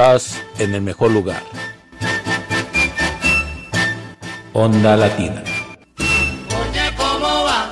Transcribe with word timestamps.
Estás 0.00 0.42
en 0.58 0.74
el 0.74 0.80
mejor 0.80 1.10
lugar. 1.10 1.42
Onda 4.54 4.96
Latina. 4.96 5.44
Oye, 5.98 6.96
¿cómo 6.96 7.44
va? 7.44 7.70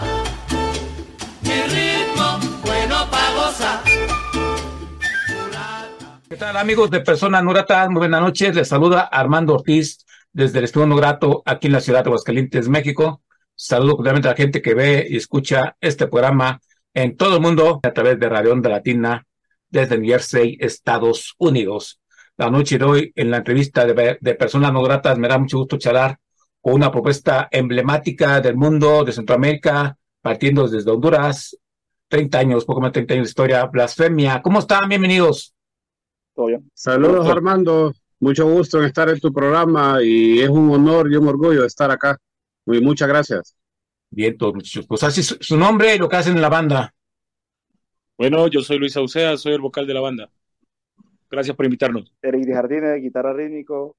Mi 1.41 1.63
ritmo, 1.63 2.39
bueno 2.67 2.97
pa' 3.11 3.33
gozar. 3.35 3.81
Hola 6.39 6.61
amigos 6.61 6.91
de 6.91 7.01
Persona 7.01 7.41
No 7.41 7.55
Muy 7.55 7.99
buenas 7.99 8.21
noches. 8.21 8.55
Les 8.55 8.69
saluda 8.69 9.09
Armando 9.11 9.55
Ortiz 9.55 10.05
desde 10.31 10.59
el 10.59 10.67
Estudio 10.67 10.87
No 10.87 10.97
Grato 10.97 11.43
aquí 11.47 11.69
en 11.69 11.73
la 11.73 11.81
ciudad 11.81 12.05
de 12.05 12.11
Aguascalientes, 12.11 12.69
México. 12.69 13.23
Saludo 13.55 13.97
cordialmente 13.97 14.29
a 14.29 14.33
la 14.33 14.37
gente 14.37 14.61
que 14.61 14.75
ve 14.75 15.07
y 15.09 15.17
escucha 15.17 15.79
este 15.81 16.07
programa 16.09 16.61
en 16.93 17.17
todo 17.17 17.37
el 17.37 17.41
mundo 17.41 17.81
a 17.83 17.91
través 17.95 18.21
de 18.21 18.29
Radio 18.29 18.53
Onda 18.53 18.69
Latina 18.69 19.27
desde 19.71 19.97
New 19.97 20.11
Jersey, 20.11 20.59
Estados 20.61 21.35
Unidos. 21.39 21.99
La 22.39 22.51
noche 22.51 22.79
de 22.79 22.85
hoy, 22.85 23.13
en 23.17 23.31
la 23.33 23.39
entrevista 23.39 23.85
de, 23.85 24.17
de 24.21 24.35
Personas 24.37 24.73
No 24.73 24.81
Gratas, 24.83 25.19
me 25.19 25.27
da 25.27 25.39
mucho 25.39 25.59
gusto 25.59 25.77
charlar 25.77 26.19
con 26.61 26.75
una 26.75 26.91
propuesta 26.91 27.49
emblemática 27.51 28.41
del 28.41 28.57
mundo 28.57 29.05
de 29.05 29.11
Centroamérica, 29.11 29.99
partiendo 30.23 30.69
desde 30.69 30.89
Honduras, 30.89 31.59
30 32.07 32.39
años, 32.39 32.65
poco 32.65 32.81
más 32.81 32.91
de 32.91 33.01
30 33.01 33.15
años 33.15 33.27
de 33.27 33.31
historia, 33.31 33.67
Blasfemia. 33.67 34.41
¿Cómo 34.41 34.61
están? 34.61 34.89
Bienvenidos. 34.89 35.53
Saludos 36.73 37.29
Armando, 37.29 37.93
mucho 38.21 38.49
gusto 38.49 38.79
en 38.79 38.85
estar 38.85 39.09
en 39.09 39.19
tu 39.19 39.33
programa 39.33 39.99
y 40.01 40.39
es 40.39 40.49
un 40.49 40.71
honor 40.71 41.11
y 41.11 41.17
un 41.17 41.27
orgullo 41.27 41.65
estar 41.65 41.91
acá. 41.91 42.17
Muy, 42.67 42.81
muchas 42.81 43.09
gracias. 43.09 43.57
Bien, 44.11 44.39
todos 44.39 44.55
muchachos. 44.55 44.87
Pues 44.87 45.03
así 45.03 45.25
su, 45.25 45.57
nombre 45.57 45.97
y 45.97 45.99
lo 45.99 46.09
que 46.09 46.17
hacen 46.17 46.37
en 46.37 46.43
la 46.43 46.49
banda. 46.49 46.95
Bueno, 48.17 48.47
yo 48.47 48.61
soy 48.61 48.79
Luis 48.79 48.97
Aucea, 48.97 49.37
soy 49.37 49.55
el 49.55 49.61
vocal 49.61 49.89
de 49.89 49.95
la 49.95 50.01
banda. 50.01 50.31
Gracias 51.31 51.57
por 51.57 51.67
invitarnos. 51.67 52.13
Eric 52.23 52.47
de 52.47 52.55
Jardines, 52.55 53.03
guitarra 53.03 53.33
rítmico. 53.33 53.97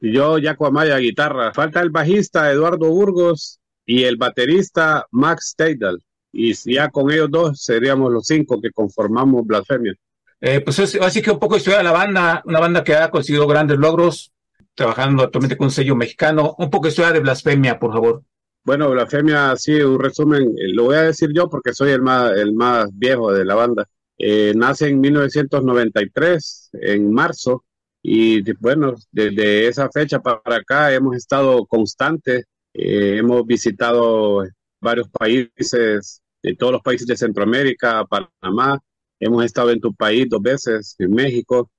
Y 0.00 0.12
yo, 0.12 0.36
Jaco 0.42 0.66
Amaya, 0.66 0.98
guitarra. 0.98 1.52
Falta 1.52 1.80
el 1.80 1.90
bajista 1.90 2.50
Eduardo 2.50 2.90
Burgos 2.90 3.60
y 3.86 4.04
el 4.04 4.16
baterista 4.16 5.06
Max 5.10 5.50
Steidel. 5.50 5.98
Y 6.32 6.52
ya 6.72 6.90
con 6.90 7.10
ellos 7.12 7.30
dos 7.30 7.62
seríamos 7.62 8.12
los 8.12 8.26
cinco 8.26 8.60
que 8.60 8.70
conformamos 8.70 9.46
Blasfemia. 9.46 9.94
Eh, 10.40 10.60
pues 10.60 10.78
es, 10.78 11.00
así 11.00 11.22
que 11.22 11.30
un 11.30 11.38
poco 11.38 11.56
historia 11.56 11.78
de 11.78 11.84
la 11.84 11.92
banda, 11.92 12.42
una 12.44 12.60
banda 12.60 12.82
que 12.82 12.94
ha 12.94 13.10
conseguido 13.10 13.46
grandes 13.46 13.78
logros, 13.78 14.32
trabajando 14.74 15.22
actualmente 15.22 15.56
con 15.56 15.66
un 15.66 15.70
sello 15.70 15.94
mexicano. 15.96 16.54
Un 16.58 16.70
poco 16.70 16.88
historia 16.88 17.12
de 17.12 17.20
Blasfemia, 17.20 17.78
por 17.78 17.92
favor. 17.92 18.22
Bueno, 18.64 18.90
Blasfemia, 18.90 19.54
sí, 19.56 19.80
un 19.80 20.00
resumen, 20.00 20.42
eh, 20.42 20.72
lo 20.72 20.84
voy 20.84 20.96
a 20.96 21.02
decir 21.02 21.30
yo 21.34 21.48
porque 21.48 21.72
soy 21.72 21.92
el 21.92 22.02
más, 22.02 22.32
el 22.32 22.52
más 22.54 22.88
viejo 22.92 23.32
de 23.32 23.44
la 23.44 23.54
banda. 23.54 23.88
Eh, 24.18 24.52
nace 24.56 24.88
en 24.88 25.00
1993, 25.00 26.70
en 26.74 27.12
marzo, 27.12 27.64
y 28.02 28.42
bueno, 28.54 28.94
desde 29.10 29.68
esa 29.68 29.88
fecha 29.90 30.20
para 30.20 30.56
acá 30.56 30.92
hemos 30.92 31.16
estado 31.16 31.64
constantes, 31.66 32.44
hemos 32.72 33.46
visitado 33.46 34.44
varios 34.80 35.08
países, 35.08 36.20
de 36.42 36.54
todos 36.56 36.72
los 36.74 36.82
países 36.82 37.06
de 37.06 37.16
Centroamérica, 37.16 38.04
Panamá, 38.04 38.78
Hemos 39.20 39.44
estado 39.44 39.70
en 39.70 39.80
tu 39.80 39.94
país 39.94 40.28
dos 40.28 40.42
veces, 40.42 40.96
en 40.98 41.12
México, 41.12 41.70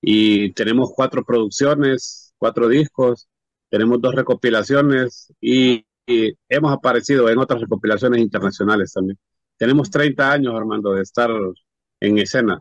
y 0.00 0.52
tenemos 0.52 0.90
cuatro 0.94 1.24
producciones, 1.24 2.32
cuatro 2.38 2.68
discos, 2.68 3.28
tenemos 3.68 4.00
dos 4.00 4.14
recopilaciones 4.14 5.32
y, 5.40 5.84
hemos 6.48 6.72
aparecido 6.72 7.28
en 7.28 7.36
otras 7.36 7.60
recopilaciones 7.60 8.22
internacionales 8.22 8.94
también. 8.94 9.18
Tenemos 9.58 9.90
30 9.90 10.32
años, 10.32 10.54
Armando, 10.54 10.94
de 10.94 11.02
estar 11.02 11.30
en 12.00 12.18
escena. 12.18 12.58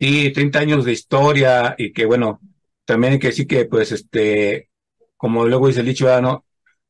Sí, 0.00 0.32
30 0.32 0.58
años 0.60 0.84
de 0.84 0.92
historia 0.92 1.74
y 1.78 1.92
que 1.92 2.06
bueno, 2.06 2.40
también 2.84 3.14
hay 3.14 3.18
que 3.18 3.28
decir 3.28 3.46
que 3.46 3.64
pues 3.66 3.92
este, 3.92 4.70
como 5.16 5.46
luego 5.46 5.68
dice 5.68 5.80
el 5.80 5.86
dicho, 5.86 6.20
no, 6.20 6.44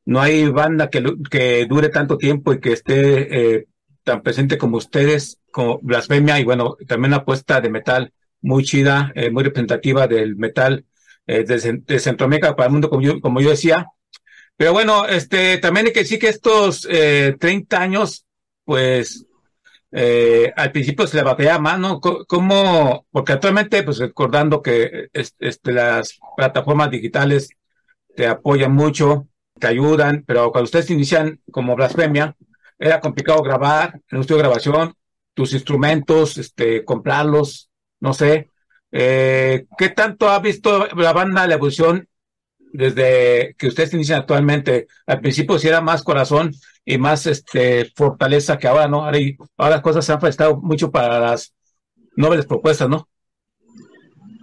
no 0.05 0.21
hay 0.21 0.49
banda 0.49 0.91
que, 0.91 1.03
que 1.31 1.67
dure 1.67 1.89
tanto 1.89 2.19
tiempo 2.19 2.53
y 2.53 2.61
que 2.61 2.73
esté 2.73 3.57
eh, 3.57 3.67
tan 4.05 4.23
presente 4.23 4.57
como 4.59 4.79
ustedes, 4.79 5.39
como 5.51 5.81
Blasfemia, 5.83 6.41
y 6.41 6.45
bueno, 6.45 6.77
también 6.87 7.11
una 7.11 7.19
apuesta 7.19 7.61
de 7.61 7.69
metal 7.71 8.13
muy 8.41 8.65
chida, 8.65 9.13
eh, 9.15 9.31
muy 9.31 9.45
representativa 9.45 10.07
del 10.07 10.37
metal 10.37 10.87
eh, 11.27 11.45
de, 11.45 11.99
Centroamérica 11.99 12.57
para 12.57 12.69
el 12.69 12.73
mundo, 12.73 12.89
como 12.89 13.03
yo, 13.03 13.21
como 13.21 13.41
yo 13.43 13.51
decía. 13.51 13.87
Pero 14.57 14.73
bueno, 14.73 15.07
este, 15.07 15.59
también 15.59 15.87
hay 15.87 15.93
que 15.93 16.01
decir 16.01 16.19
que 16.19 16.29
estos 16.29 16.87
eh, 16.91 17.37
30 17.39 17.81
años, 17.81 18.25
pues, 18.65 19.27
eh, 19.91 20.53
al 20.57 20.73
principio 20.73 21.07
se 21.07 21.17
le 21.17 21.23
batalla 21.23 21.59
más, 21.59 21.79
¿no? 21.79 22.01
¿Cómo? 22.01 23.07
Porque 23.11 23.33
actualmente, 23.33 23.83
pues 23.83 23.99
recordando 23.99 24.63
que 24.63 25.09
este, 25.13 25.73
las 25.73 26.19
plataformas 26.37 26.91
digitales 26.91 27.49
te 28.15 28.27
apoyan 28.27 28.73
mucho, 28.73 29.29
te 29.59 29.69
ayudan, 29.69 30.25
pero 30.27 30.53
cuando 30.53 30.65
ustedes 30.65 30.91
inician 30.91 31.41
como 31.51 31.77
Blasfemia, 31.77 32.37
era 32.79 33.01
complicado 33.01 33.43
grabar 33.43 34.01
en 34.11 34.17
un 34.19 34.21
estudio 34.21 34.39
de 34.39 34.49
grabación, 34.49 34.95
tus 35.35 35.53
instrumentos, 35.53 36.37
este, 36.37 36.85
comprarlos, 36.85 37.71
no 38.01 38.13
sé. 38.13 38.51
Eh, 38.93 39.67
¿Qué 39.77 39.91
tanto 39.91 40.29
ha 40.29 40.39
visto 40.41 40.87
la 40.97 41.13
banda 41.13 41.47
la 41.47 41.55
evolución 41.55 42.09
desde 42.73 43.55
que 43.59 43.69
ustedes 43.69 43.95
inician 43.95 44.21
actualmente? 44.21 44.87
Al 45.07 45.21
principio 45.21 45.59
sí 45.59 45.69
era 45.69 45.81
más 45.81 46.03
corazón 46.03 46.53
y 46.85 46.99
más 46.99 47.27
este, 47.27 47.91
fortaleza 47.95 48.59
que 48.59 48.69
ahora, 48.69 48.89
¿no? 48.89 49.05
Ahora, 49.05 49.19
ahora 49.57 49.77
las 49.77 49.83
cosas 49.83 50.05
se 50.05 50.13
han 50.13 50.19
prestado 50.19 50.57
mucho 50.57 50.91
para 50.91 51.19
las 51.21 51.55
nobles 52.17 52.47
propuestas, 52.47 52.89
¿no? 52.89 53.09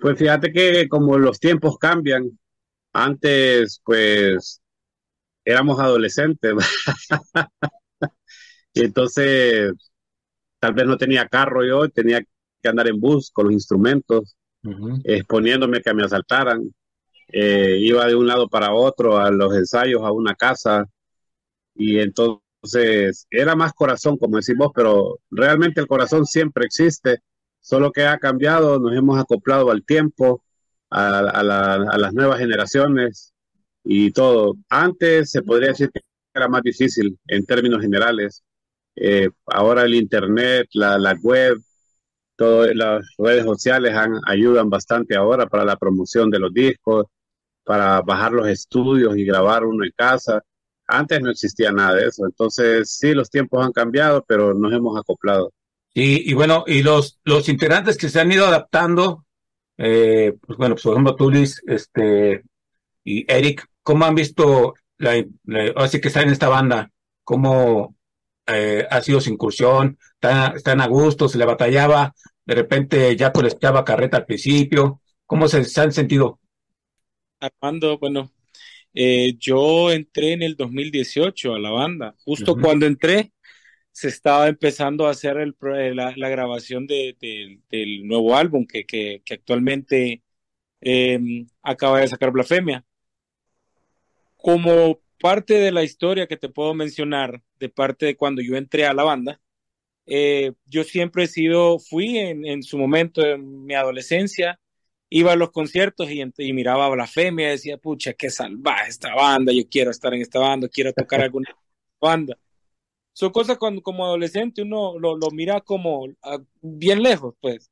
Pues 0.02 0.18
fíjate 0.18 0.52
que 0.52 0.88
como 0.88 1.18
los 1.18 1.40
tiempos 1.40 1.78
cambian, 1.78 2.38
antes 2.94 3.82
pues 3.84 4.62
éramos 5.44 5.80
adolescentes. 5.80 6.54
Y 8.76 8.82
entonces, 8.82 9.72
tal 10.60 10.74
vez 10.74 10.86
no 10.86 10.98
tenía 10.98 11.30
carro 11.30 11.66
yo, 11.66 11.88
tenía 11.90 12.22
que 12.22 12.70
andar 12.70 12.90
en 12.90 13.00
bus 13.00 13.32
con 13.32 13.46
los 13.46 13.54
instrumentos, 13.54 14.36
exponiéndome 15.06 15.82
que 15.82 15.94
me 15.94 16.04
asaltaran. 16.04 16.62
Eh, 17.28 17.78
iba 17.80 18.06
de 18.06 18.16
un 18.16 18.28
lado 18.28 18.48
para 18.50 18.74
otro 18.74 19.18
a 19.18 19.32
los 19.32 19.56
ensayos, 19.56 20.02
a 20.04 20.12
una 20.12 20.36
casa, 20.36 20.88
y 21.76 22.00
entonces 22.00 23.28
era 23.30 23.56
más 23.56 23.74
corazón, 23.74 24.18
como 24.18 24.38
decimos, 24.38 24.72
pero 24.74 25.20
realmente 25.32 25.82
el 25.82 25.88
corazón 25.88 26.26
siempre 26.26 26.66
existe, 26.66 27.20
solo 27.60 27.92
que 27.92 28.06
ha 28.06 28.18
cambiado, 28.20 28.80
nos 28.80 28.96
hemos 28.96 29.20
acoplado 29.20 29.72
al 29.72 29.84
tiempo, 29.86 30.44
a, 30.90 31.44
las 31.98 32.14
nuevas 32.14 32.40
generaciones 32.40 33.34
y 33.84 34.12
todo. 34.12 34.56
Antes 34.70 35.32
se 35.32 35.42
podría 35.44 35.70
decir 35.70 35.92
que 35.92 36.02
era 36.34 36.48
más 36.48 36.62
difícil 36.64 37.18
en 37.28 37.46
términos 37.46 37.82
generales, 37.82 38.44
eh, 38.96 39.30
ahora 39.46 39.84
el 39.84 39.96
Internet, 39.96 40.68
la, 40.74 41.18
web, 41.22 41.58
todas 42.36 42.76
las 42.76 43.06
redes 43.18 43.46
sociales 43.46 43.96
ayudan 44.28 44.70
bastante 44.70 45.16
ahora 45.16 45.48
para 45.48 45.66
la 45.66 45.76
promoción 45.78 46.30
de 46.30 46.40
los 46.40 46.54
discos, 46.54 47.08
para 47.64 48.02
bajar 48.02 48.32
los 48.32 48.48
estudios 48.48 49.18
y 49.18 49.26
grabar 49.26 49.66
uno 49.66 49.84
en 49.84 49.92
casa. 49.96 50.42
Antes 50.88 51.22
no 51.22 51.32
existía 51.32 51.72
nada 51.72 51.96
de 51.96 52.08
eso. 52.08 52.26
Entonces, 52.26 52.92
sí, 52.92 53.14
los 53.14 53.30
tiempos 53.30 53.66
han 53.66 53.72
cambiado, 53.72 54.24
pero 54.28 54.54
nos 54.54 54.72
hemos 54.72 55.00
acoplado. 55.00 55.52
Y, 55.94 56.30
y 56.30 56.34
bueno, 56.34 56.64
y 56.68 56.84
los, 56.84 57.20
los 57.24 57.50
integrantes 57.50 57.98
que 57.98 58.10
se 58.10 58.20
han 58.20 58.32
ido 58.32 58.46
adaptando, 58.46 59.26
eh, 59.78 60.34
pues 60.46 60.58
bueno, 60.58 60.76
pues, 60.76 60.84
por 60.84 60.94
ejemplo, 60.94 61.16
tú, 61.16 61.32
Luis, 61.32 61.62
este, 61.66 62.44
y 63.04 63.32
Eric, 63.32 63.66
¿cómo 63.82 64.06
han 64.06 64.16
visto 64.16 64.74
la, 64.98 65.24
así 65.78 66.02
que 66.02 66.10
están 66.10 66.24
en 66.24 66.34
esta 66.34 66.50
banda? 66.50 66.92
¿Cómo, 67.24 67.96
eh, 68.48 68.86
ha 68.90 69.02
sido 69.02 69.22
su 69.22 69.32
incursión, 69.32 69.98
están, 70.56 70.82
a 70.82 70.88
gusto, 70.88 71.28
se 71.28 71.38
le 71.38 71.46
batallaba, 71.46 72.14
de 72.46 72.56
repente 72.56 73.16
ya 73.16 73.34
pues 73.34 73.54
echaba 73.54 73.86
carreta 73.86 74.18
al 74.18 74.26
principio, 74.26 75.02
¿cómo 75.26 75.48
se, 75.48 75.64
han 75.80 75.92
sentido? 75.92 76.40
Armando, 77.40 77.98
bueno, 77.98 78.32
eh, 78.94 79.36
yo 79.40 79.92
entré 79.92 80.34
en 80.34 80.44
el 80.44 80.56
2018 80.56 81.56
a 81.56 81.60
la 81.60 81.72
banda, 81.72 82.16
justo 82.24 82.56
cuando 82.56 82.86
entré 82.86 83.32
se 83.96 84.10
estaba 84.10 84.50
empezando 84.50 85.08
a 85.08 85.12
hacer 85.12 85.38
el, 85.38 85.56
la, 85.96 86.30
grabación 86.30 86.86
de, 86.86 87.16
del 87.70 88.06
nuevo 88.06 88.36
álbum 88.36 88.68
que, 88.68 88.86
que, 88.86 89.22
actualmente 89.32 90.22
em, 90.82 91.48
acaba 91.64 92.02
de 92.02 92.10
sacar 92.10 92.32
Blasfemia. 92.32 92.86
Como 94.36 95.00
parte 95.20 95.56
de 95.56 95.72
la 95.72 95.84
historia 95.84 96.28
que 96.28 96.38
te 96.38 96.50
puedo 96.50 96.74
mencionar, 96.74 97.42
de 97.60 97.70
parte 97.70 98.06
de 98.06 98.16
cuando 98.16 98.42
yo 98.42 98.56
entré 98.56 98.86
a 98.86 98.94
la 98.94 99.04
banda, 99.04 99.42
eh, 100.06 100.54
yo 100.66 100.84
siempre 100.84 101.24
he 101.24 101.28
sido, 101.28 101.80
fui 101.80 102.18
en, 102.18 102.64
su 102.64 102.78
momento, 102.78 103.26
en 103.26 103.66
mi 103.66 103.74
adolescencia, 103.74 104.60
iba 105.10 105.34
a 105.34 105.36
los 105.36 105.52
conciertos 105.52 106.10
y, 106.12 106.24
y 106.38 106.54
miraba 106.54 106.90
Blasfemia 106.90 107.48
y 107.48 107.52
decía, 107.52 107.78
pucha, 107.78 108.14
qué 108.14 108.30
salvaje 108.30 108.90
esta 108.90 109.16
banda, 109.16 109.52
yo 109.54 109.64
quiero 109.70 109.92
estar 109.92 110.14
en 110.14 110.22
esta 110.22 110.40
banda, 110.40 110.68
quiero 110.70 110.94
tocar 110.94 111.22
alguna 111.24 111.56
banda. 112.00 112.38
Son 113.14 113.32
cosas 113.32 113.58
cuando 113.58 113.82
como 113.82 114.06
adolescente 114.06 114.62
uno 114.62 115.00
lo, 115.00 115.18
lo 115.18 115.32
mira 115.32 115.62
como 115.62 116.08
bien 116.62 117.02
lejos, 117.02 117.36
pues. 117.42 117.72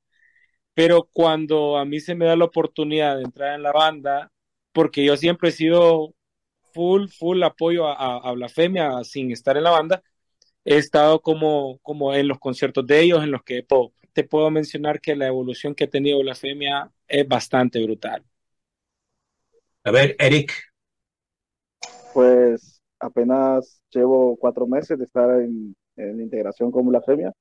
Pero 0.74 1.10
cuando 1.14 1.78
a 1.78 1.86
mí 1.86 2.00
se 2.00 2.16
me 2.16 2.26
da 2.26 2.36
la 2.36 2.46
oportunidad 2.46 3.18
de 3.18 3.24
entrar 3.24 3.56
en 3.56 3.64
la 3.64 3.72
banda, 3.74 4.32
porque 4.74 5.06
yo 5.06 5.18
siempre 5.18 5.50
he 5.50 5.52
sido 5.52 6.16
full, 6.74 7.08
full 7.08 7.42
apoyo 7.44 7.88
a, 7.88 8.18
a, 8.18 8.32
Blasfemia 8.34 9.04
sin 9.04 9.32
estar 9.32 9.58
en 9.58 9.64
la 9.64 9.72
banda. 9.72 10.04
He 10.66 10.78
estado 10.78 11.22
como, 11.22 11.80
como 11.80 12.14
en 12.14 12.28
los 12.28 12.40
conciertos 12.40 12.86
de 12.88 13.02
ellos, 13.02 13.24
en 13.24 13.32
los 13.32 13.44
que 13.44 13.66
te 14.14 14.24
puedo 14.24 14.50
mencionar 14.52 15.02
que 15.02 15.16
la 15.16 15.28
evolución 15.28 15.76
que 15.76 15.86
ha 15.86 15.90
tenido 15.90 16.20
Blasfemia 16.20 16.92
es 17.08 17.28
bastante 17.28 17.84
brutal. 17.84 18.24
A 19.84 19.92
ver, 19.92 20.16
Eric. 20.20 20.52
Pues 22.14 22.82
apenas 23.00 23.82
llevo 23.92 24.38
cuatro 24.38 24.66
meses 24.66 24.98
de 24.98 25.06
estar 25.06 25.42
en, 25.42 25.76
integración 25.98 26.72
con 26.72 26.88
Blasfemia. 26.88 27.32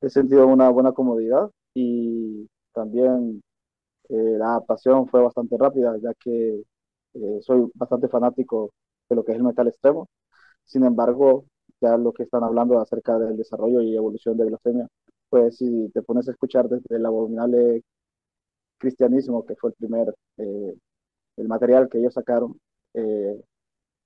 He 0.00 0.10
sentido 0.10 0.46
una 0.46 0.68
buena 0.68 0.92
comodidad 0.92 1.50
y 1.74 2.48
también 2.72 3.42
eh, 4.08 4.14
la 4.38 4.50
adaptación 4.50 5.08
fue 5.08 5.22
bastante 5.22 5.56
rápida, 5.58 5.96
ya 6.00 6.12
que 6.14 6.62
eh, 7.22 7.40
soy 7.42 7.70
bastante 7.74 8.08
fanático 8.08 8.70
de 9.08 9.16
lo 9.16 9.24
que 9.24 9.32
es 9.32 9.38
el 9.38 9.44
metal 9.44 9.68
extremo. 9.68 10.08
Sin 10.64 10.84
embargo, 10.84 11.46
ya 11.80 11.96
lo 11.98 12.12
que 12.12 12.24
están 12.24 12.44
hablando 12.44 12.80
acerca 12.80 13.18
del 13.18 13.36
desarrollo 13.36 13.82
y 13.82 13.96
evolución 13.96 14.36
de 14.36 14.46
Blasfemia, 14.46 14.88
pues 15.30 15.56
si 15.58 15.90
te 15.94 16.02
pones 16.02 16.28
a 16.28 16.32
escuchar 16.32 16.68
desde 16.68 16.96
el 16.96 17.06
abominable 17.06 17.82
cristianismo, 18.78 19.44
que 19.46 19.56
fue 19.56 19.70
el 19.70 19.76
primer, 19.76 20.14
eh, 20.38 20.74
el 21.36 21.48
material 21.48 21.88
que 21.90 21.98
ellos 21.98 22.14
sacaron, 22.14 22.60
eh, 22.94 23.40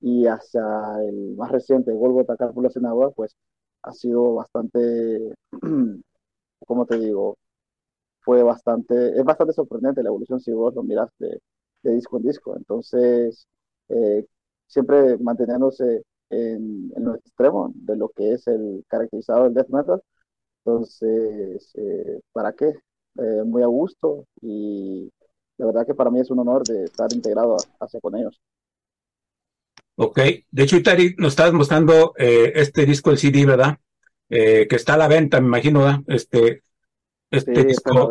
y 0.00 0.26
hasta 0.26 1.02
el 1.04 1.36
más 1.36 1.50
reciente, 1.52 1.92
Golgotha 1.92 2.36
Cárpula 2.36 2.70
Senadora, 2.70 3.10
pues 3.10 3.36
ha 3.82 3.92
sido 3.92 4.34
bastante, 4.34 5.34
¿cómo 6.66 6.86
te 6.86 6.98
digo? 6.98 7.38
Fue 8.20 8.42
bastante, 8.42 9.18
es 9.18 9.24
bastante 9.24 9.52
sorprendente 9.54 10.02
la 10.02 10.10
evolución 10.10 10.40
si 10.40 10.52
vos 10.52 10.74
lo 10.74 10.82
miras 10.82 11.10
de, 11.18 11.40
disco 11.90 12.16
en 12.18 12.22
disco. 12.22 12.56
Entonces, 12.56 13.46
eh, 13.88 14.26
siempre 14.66 15.18
manteniéndose 15.18 16.02
en, 16.30 16.92
en 16.96 17.04
los 17.04 17.16
extremos 17.18 17.72
de 17.74 17.96
lo 17.96 18.08
que 18.10 18.32
es 18.32 18.46
el 18.46 18.84
caracterizado 18.88 19.44
del 19.44 19.54
death 19.54 19.68
metal. 19.68 20.02
Entonces, 20.64 21.72
eh, 21.74 22.20
¿para 22.32 22.52
qué? 22.52 22.66
Eh, 23.18 23.42
muy 23.44 23.62
a 23.62 23.66
gusto 23.66 24.26
y 24.40 25.10
la 25.58 25.66
verdad 25.66 25.86
que 25.86 25.94
para 25.94 26.10
mí 26.10 26.20
es 26.20 26.30
un 26.30 26.38
honor 26.38 26.62
de 26.64 26.84
estar 26.84 27.12
integrado 27.12 27.56
hacia 27.78 28.00
con 28.00 28.16
ellos. 28.16 28.40
Ok, 29.96 30.18
de 30.50 30.62
hecho, 30.62 30.76
Itari, 30.76 31.14
nos 31.18 31.32
estás 31.34 31.52
mostrando 31.52 32.14
este 32.16 32.86
disco, 32.86 33.10
el 33.10 33.18
CD, 33.18 33.44
¿verdad? 33.44 33.78
que 34.26 34.66
está 34.70 34.94
a 34.94 34.96
la 34.96 35.08
venta, 35.08 35.38
me 35.38 35.48
imagino, 35.48 35.80
¿verdad? 35.80 36.00
Este, 36.06 36.62
este 37.30 37.64
disco, 37.64 38.10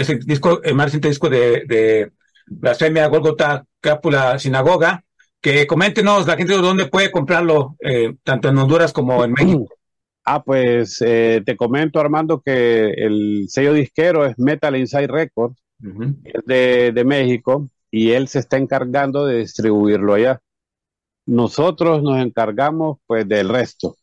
ese 0.00 0.16
disco, 0.16 0.62
el 0.62 0.74
más 0.74 0.86
reciente 0.86 1.08
disco 1.08 1.28
de, 1.28 1.64
de 1.66 2.12
Blasfemia, 2.46 3.06
Golgota, 3.06 3.64
Cápula, 3.80 4.38
Sinagoga, 4.38 5.04
que 5.40 5.66
coméntenos 5.66 6.26
la 6.26 6.36
gente 6.36 6.54
de 6.54 6.60
dónde 6.60 6.86
puede 6.86 7.10
comprarlo, 7.10 7.76
eh, 7.80 8.14
tanto 8.24 8.48
en 8.48 8.58
Honduras 8.58 8.92
como 8.92 9.24
en 9.24 9.32
México. 9.32 9.68
Ah, 10.24 10.42
pues 10.42 11.02
eh, 11.04 11.42
te 11.44 11.56
comento, 11.56 11.98
Armando, 11.98 12.40
que 12.40 12.90
el 12.90 13.46
sello 13.48 13.72
disquero 13.72 14.26
es 14.26 14.38
Metal 14.38 14.76
Inside 14.76 15.06
Records, 15.06 15.56
es 16.24 16.44
de, 16.44 17.04
México, 17.06 17.68
y 17.90 18.10
él 18.10 18.28
se 18.28 18.40
está 18.40 18.58
encargando 18.58 19.24
de 19.24 19.38
distribuirlo 19.38 20.14
allá. 20.14 20.40
Nosotros 21.26 22.02
nos 22.02 22.20
encargamos, 22.20 22.98
pues, 23.06 23.26
del 23.26 23.48
resto. 23.48 23.96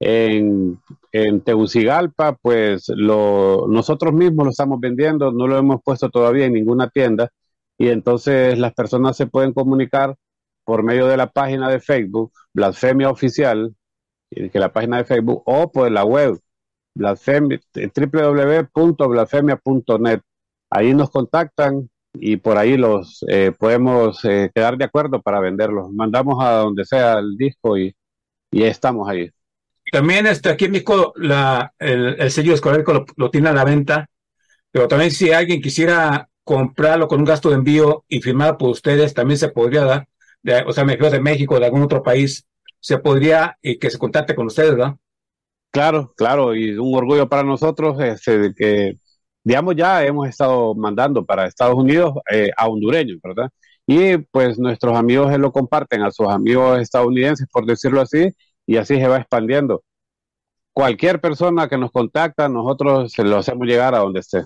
En, 0.00 0.80
en 1.12 1.40
Tegucigalpa, 1.42 2.34
pues, 2.40 2.88
lo, 2.88 3.66
nosotros 3.68 4.12
mismos 4.14 4.46
lo 4.46 4.50
estamos 4.50 4.80
vendiendo, 4.80 5.32
no 5.32 5.46
lo 5.48 5.58
hemos 5.58 5.82
puesto 5.82 6.08
todavía 6.10 6.46
en 6.46 6.52
ninguna 6.54 6.88
tienda, 6.90 7.30
y 7.78 7.88
entonces 7.88 8.58
las 8.58 8.74
personas 8.74 9.16
se 9.16 9.26
pueden 9.26 9.52
comunicar 9.52 10.16
por 10.64 10.82
medio 10.82 11.06
de 11.06 11.16
la 11.16 11.30
página 11.30 11.68
de 11.70 11.80
Facebook, 11.80 12.32
Blasfemia 12.54 13.10
Oficial, 13.10 13.74
que 14.30 14.58
la 14.58 14.72
página 14.72 14.98
de 14.98 15.04
Facebook, 15.04 15.42
o 15.46 15.70
por 15.72 15.90
la 15.90 16.04
web, 16.04 16.38
blasfemia, 16.94 17.60
www.blasfemia.net. 17.74 20.20
Ahí 20.70 20.94
nos 20.94 21.10
contactan 21.10 21.88
y 22.14 22.36
por 22.36 22.56
ahí 22.58 22.76
los 22.76 23.24
eh, 23.28 23.52
podemos 23.58 24.24
eh, 24.24 24.50
quedar 24.54 24.76
de 24.76 24.84
acuerdo 24.84 25.22
para 25.22 25.40
venderlos. 25.40 25.90
Mandamos 25.92 26.42
a 26.44 26.58
donde 26.58 26.84
sea 26.84 27.18
el 27.18 27.36
disco 27.36 27.76
y, 27.78 27.94
y 28.52 28.64
estamos 28.64 29.08
ahí. 29.08 29.30
También 29.90 30.26
este, 30.26 30.50
aquí 30.50 30.66
en 30.66 30.72
México 30.72 31.12
la, 31.16 31.72
el, 31.78 32.30
sello 32.30 32.54
escolar 32.54 32.84
lo, 32.86 33.06
lo 33.16 33.30
tiene 33.30 33.48
a 33.48 33.52
la 33.52 33.64
venta, 33.64 34.08
pero 34.70 34.88
también 34.88 35.10
si 35.10 35.32
alguien 35.32 35.62
quisiera 35.62 36.28
comprarlo 36.44 37.08
con 37.08 37.20
un 37.20 37.24
gasto 37.26 37.50
de 37.50 37.56
envío 37.56 38.04
y 38.08 38.20
firmado 38.20 38.58
por 38.58 38.70
ustedes, 38.70 39.14
también 39.14 39.38
se 39.38 39.48
podría 39.48 39.84
dar 39.84 40.08
o 40.66 40.72
sea, 40.72 40.84
me 40.84 40.92
refiero 40.92 41.12
de 41.12 41.20
México, 41.20 41.58
de 41.58 41.66
algún 41.66 41.82
otro 41.82 42.02
país, 42.02 42.46
se 42.80 42.98
podría 42.98 43.56
y 43.62 43.78
que 43.78 43.90
se 43.90 43.98
contacte 43.98 44.34
con 44.34 44.46
ustedes, 44.46 44.72
¿verdad? 44.72 44.96
Claro, 45.70 46.12
claro, 46.16 46.54
y 46.54 46.70
un 46.78 46.94
orgullo 46.94 47.28
para 47.28 47.42
nosotros 47.42 48.00
este, 48.00 48.54
que, 48.56 48.94
digamos, 49.44 49.76
ya 49.76 50.04
hemos 50.04 50.28
estado 50.28 50.74
mandando 50.74 51.24
para 51.24 51.46
Estados 51.46 51.76
Unidos 51.76 52.14
eh, 52.30 52.50
a 52.56 52.68
hondureños, 52.68 53.18
¿verdad? 53.22 53.50
Y 53.86 54.18
pues 54.18 54.58
nuestros 54.58 54.96
amigos 54.96 55.36
lo 55.38 55.52
comparten 55.52 56.02
a 56.02 56.10
sus 56.10 56.28
amigos 56.28 56.80
estadounidenses, 56.80 57.46
por 57.50 57.66
decirlo 57.66 58.00
así, 58.00 58.32
y 58.68 58.76
así 58.76 58.96
se 58.96 59.08
va 59.08 59.16
expandiendo. 59.16 59.82
Cualquier 60.74 61.22
persona 61.22 61.68
que 61.68 61.78
nos 61.78 61.90
contacta, 61.90 62.50
nosotros 62.50 63.10
se 63.10 63.24
lo 63.24 63.38
hacemos 63.38 63.66
llegar 63.66 63.94
a 63.94 64.00
donde 64.00 64.20
esté. 64.20 64.44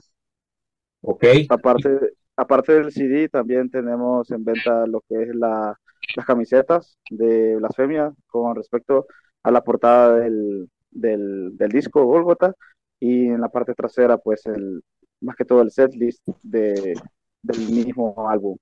Ok. 1.01 1.25
Aparte, 1.49 1.91
aparte 2.37 2.73
del 2.73 2.93
CD, 2.93 3.29
también 3.29 3.69
tenemos 3.69 4.31
en 4.31 4.45
venta 4.45 4.87
lo 4.87 5.01
que 5.09 5.25
es 5.25 5.35
la, 5.35 5.77
las 6.15 6.25
camisetas 6.25 6.99
de 7.11 7.57
Blasfemia 7.57 8.13
con 8.29 8.55
respecto 8.55 9.07
a 9.43 9.51
la 9.51 9.65
portada 9.65 10.15
del, 10.21 10.71
del, 10.93 11.69
disco 11.73 12.05
Golgota 12.05 12.55
y 13.01 13.27
en 13.27 13.41
la 13.41 13.49
parte 13.49 13.75
trasera, 13.75 14.19
pues, 14.19 14.47
el, 14.47 14.83
más 15.21 15.35
que 15.35 15.45
todo 15.45 15.63
el 15.63 15.73
setlist 15.73 16.25
de, 16.45 16.95
del 17.43 17.59
mismo 17.71 18.31
álbum. 18.31 18.57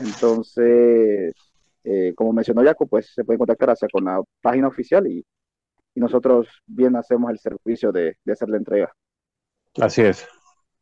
Entonces, 0.00 1.32
eh, 1.84 2.12
como 2.14 2.32
mencionó 2.32 2.62
Jaco, 2.62 2.86
pues 2.86 3.12
se 3.14 3.24
puede 3.24 3.38
contactar 3.38 3.70
hacia 3.70 3.88
con 3.88 4.04
la 4.04 4.20
página 4.40 4.68
oficial 4.68 5.06
y, 5.06 5.24
y 5.94 6.00
nosotros 6.00 6.48
bien 6.66 6.96
hacemos 6.96 7.30
el 7.30 7.38
servicio 7.38 7.92
de, 7.92 8.16
de 8.24 8.32
hacer 8.32 8.48
la 8.48 8.56
entrega. 8.56 8.92
Así 9.80 10.02
es. 10.02 10.26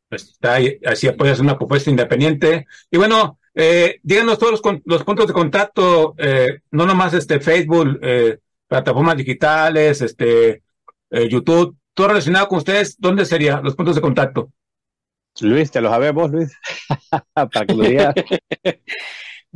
Pues, 0.08 0.22
está 0.22 0.58
así 0.86 1.08
apoyas 1.08 1.40
una 1.40 1.58
propuesta 1.58 1.90
independiente. 1.90 2.66
Y 2.90 2.96
bueno, 2.96 3.38
eh, 3.54 4.00
díganos 4.02 4.38
todos 4.38 4.52
los, 4.52 4.82
los, 4.84 5.04
puntos 5.04 5.26
de 5.26 5.32
contacto, 5.32 6.14
eh, 6.18 6.60
no 6.70 6.86
nomás 6.86 7.14
este 7.14 7.40
Facebook, 7.40 7.98
eh, 8.02 8.38
plataformas 8.68 9.16
digitales, 9.16 10.02
este 10.02 10.62
YouTube, 11.10 11.76
todo 11.94 12.08
relacionado 12.08 12.48
con 12.48 12.58
ustedes, 12.58 12.96
¿dónde 12.98 13.24
serían 13.24 13.62
los 13.62 13.74
puntos 13.74 13.94
de 13.94 14.02
contacto? 14.02 14.52
Luis, 15.40 15.70
te 15.70 15.80
lo 15.80 15.88
sabemos, 15.88 16.30
Luis, 16.30 16.52
para 17.32 17.66
que 17.66 17.74
lo 17.74 17.84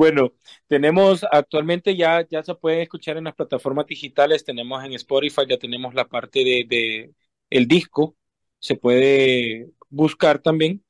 bueno, 0.01 0.33
tenemos 0.67 1.27
actualmente 1.31 1.95
ya, 1.95 2.27
ya 2.27 2.43
se 2.43 2.55
puede 2.55 2.81
escuchar 2.81 3.19
en 3.19 3.25
las 3.25 3.35
plataformas 3.35 3.87
digitales, 3.87 4.43
tenemos 4.43 4.83
en 4.83 4.95
Spotify, 4.95 5.43
ya 5.47 5.59
tenemos 5.59 5.93
la 5.93 6.09
parte 6.09 6.43
de, 6.43 6.65
de 6.67 7.13
el 7.51 7.69
disco, 7.69 8.17
se 8.59 8.77
puede 8.77 9.69
buscar 9.91 10.39
también. 10.39 10.83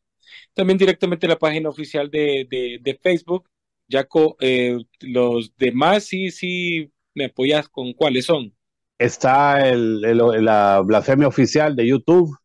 También 0.55 0.79
directamente 0.79 1.27
la 1.27 1.41
página 1.41 1.69
oficial 1.69 2.09
de, 2.09 2.47
de, 2.81 3.01
Facebook. 3.03 3.51
Ya 3.89 4.07
eh, 4.39 4.79
los 5.01 5.57
demás 5.57 6.05
sí, 6.05 6.31
sí, 6.31 6.93
me 7.13 7.25
apoyas 7.25 7.69
con 7.69 7.93
cuáles 7.95 8.27
son. 8.27 8.55
Está 8.97 9.69
el, 9.69 10.03
la 10.03 10.83
blasfemia 10.85 11.27
oficial 11.27 11.75
de 11.75 11.89
YouTube, 11.89 12.39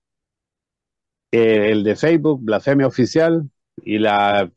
eh, 1.32 1.70
el 1.70 1.84
de 1.84 1.96
Facebook, 1.96 2.40
blasfemia 2.42 2.88
oficial, 2.88 3.52
y 3.84 4.00
la 4.00 4.52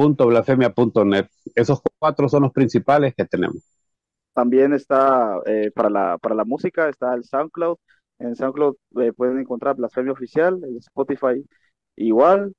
www.blasfemia.net. 0.00 1.26
Esos 1.54 1.80
cuatro 1.98 2.28
son 2.28 2.42
los 2.42 2.52
principales 2.52 3.14
que 3.14 3.24
tenemos. 3.24 3.62
También 4.32 4.72
está 4.72 5.40
eh, 5.46 5.70
para, 5.74 5.90
la, 5.90 6.18
para 6.18 6.34
la 6.34 6.44
música, 6.44 6.88
está 6.88 7.14
el 7.14 7.24
SoundCloud, 7.24 7.76
en 8.20 8.36
SoundCloud 8.36 8.76
eh, 9.00 9.12
pueden 9.12 9.38
encontrar 9.38 9.76
Blasfemia 9.76 10.12
Oficial, 10.12 10.60
en 10.62 10.76
Spotify 10.76 11.44
igual, 11.96 12.52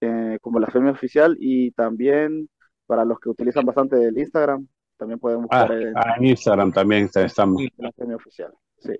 eh, 0.00 0.38
como 0.40 0.58
Blasfemia 0.58 0.92
Oficial, 0.92 1.36
y 1.40 1.70
también 1.72 2.48
para 2.86 3.04
los 3.04 3.18
que 3.18 3.30
utilizan 3.30 3.64
bastante 3.64 4.02
el 4.02 4.16
Instagram, 4.18 4.66
también 4.98 5.18
pueden 5.18 5.42
buscar 5.42 5.72
ah, 5.96 6.14
en, 6.18 6.26
Instagram 6.26 6.72
también 6.72 7.08
estamos. 7.14 7.62
Blasfemia 7.76 8.16
Oficial, 8.16 8.52
sí. 8.78 8.92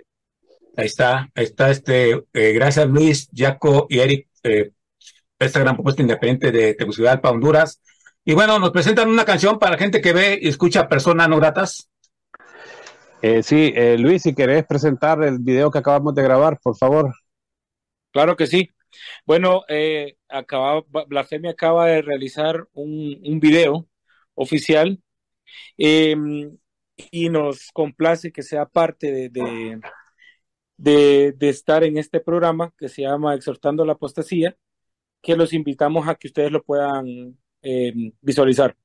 Ahí 0.74 0.86
está, 0.86 1.28
ahí 1.34 1.44
está 1.44 1.70
este, 1.70 2.12
eh, 2.32 2.52
gracias 2.54 2.88
Luis, 2.88 3.28
Jaco 3.34 3.86
y 3.90 3.98
Eric, 3.98 4.28
esta 5.46 5.60
gran 5.60 5.74
propuesta 5.74 6.02
independiente 6.02 6.50
de 6.50 6.74
Tegucigalpa, 6.74 7.30
Honduras. 7.30 7.82
Y 8.24 8.34
bueno, 8.34 8.58
nos 8.58 8.70
presentan 8.70 9.08
una 9.08 9.24
canción 9.24 9.58
para 9.58 9.78
gente 9.78 10.00
que 10.00 10.12
ve 10.12 10.38
y 10.40 10.48
escucha 10.48 10.88
personas 10.88 11.28
no 11.28 11.38
gratas. 11.38 11.90
Eh, 13.20 13.42
sí, 13.42 13.72
eh, 13.74 13.96
Luis, 13.98 14.22
si 14.22 14.34
querés 14.34 14.64
presentar 14.66 15.22
el 15.22 15.38
video 15.38 15.70
que 15.70 15.78
acabamos 15.78 16.14
de 16.14 16.22
grabar, 16.22 16.58
por 16.60 16.76
favor. 16.76 17.14
Claro 18.10 18.36
que 18.36 18.46
sí. 18.46 18.68
Bueno, 19.24 19.62
eh, 19.68 20.16
acaba, 20.28 20.82
Blasfemia 21.06 21.52
acaba 21.52 21.86
de 21.86 22.02
realizar 22.02 22.66
un, 22.72 23.20
un 23.24 23.40
video 23.40 23.86
oficial 24.34 25.00
em, 25.78 26.56
y 27.10 27.28
nos 27.28 27.70
complace 27.72 28.32
que 28.32 28.42
sea 28.42 28.66
parte 28.66 29.30
de, 29.30 29.80
de, 30.76 31.48
estar 31.48 31.84
en 31.84 31.98
este 31.98 32.20
programa 32.20 32.72
que 32.76 32.88
se 32.88 33.02
llama 33.02 33.34
Exhortando 33.34 33.84
la 33.84 33.94
Apostasía, 33.94 34.56
que 35.22 35.36
los 35.36 35.52
invitamos 35.52 36.08
a 36.08 36.14
que 36.16 36.28
ustedes 36.28 36.52
lo 36.52 36.62
puedan 36.62 37.38
eh, 37.62 37.92
visualizar. 38.20 38.76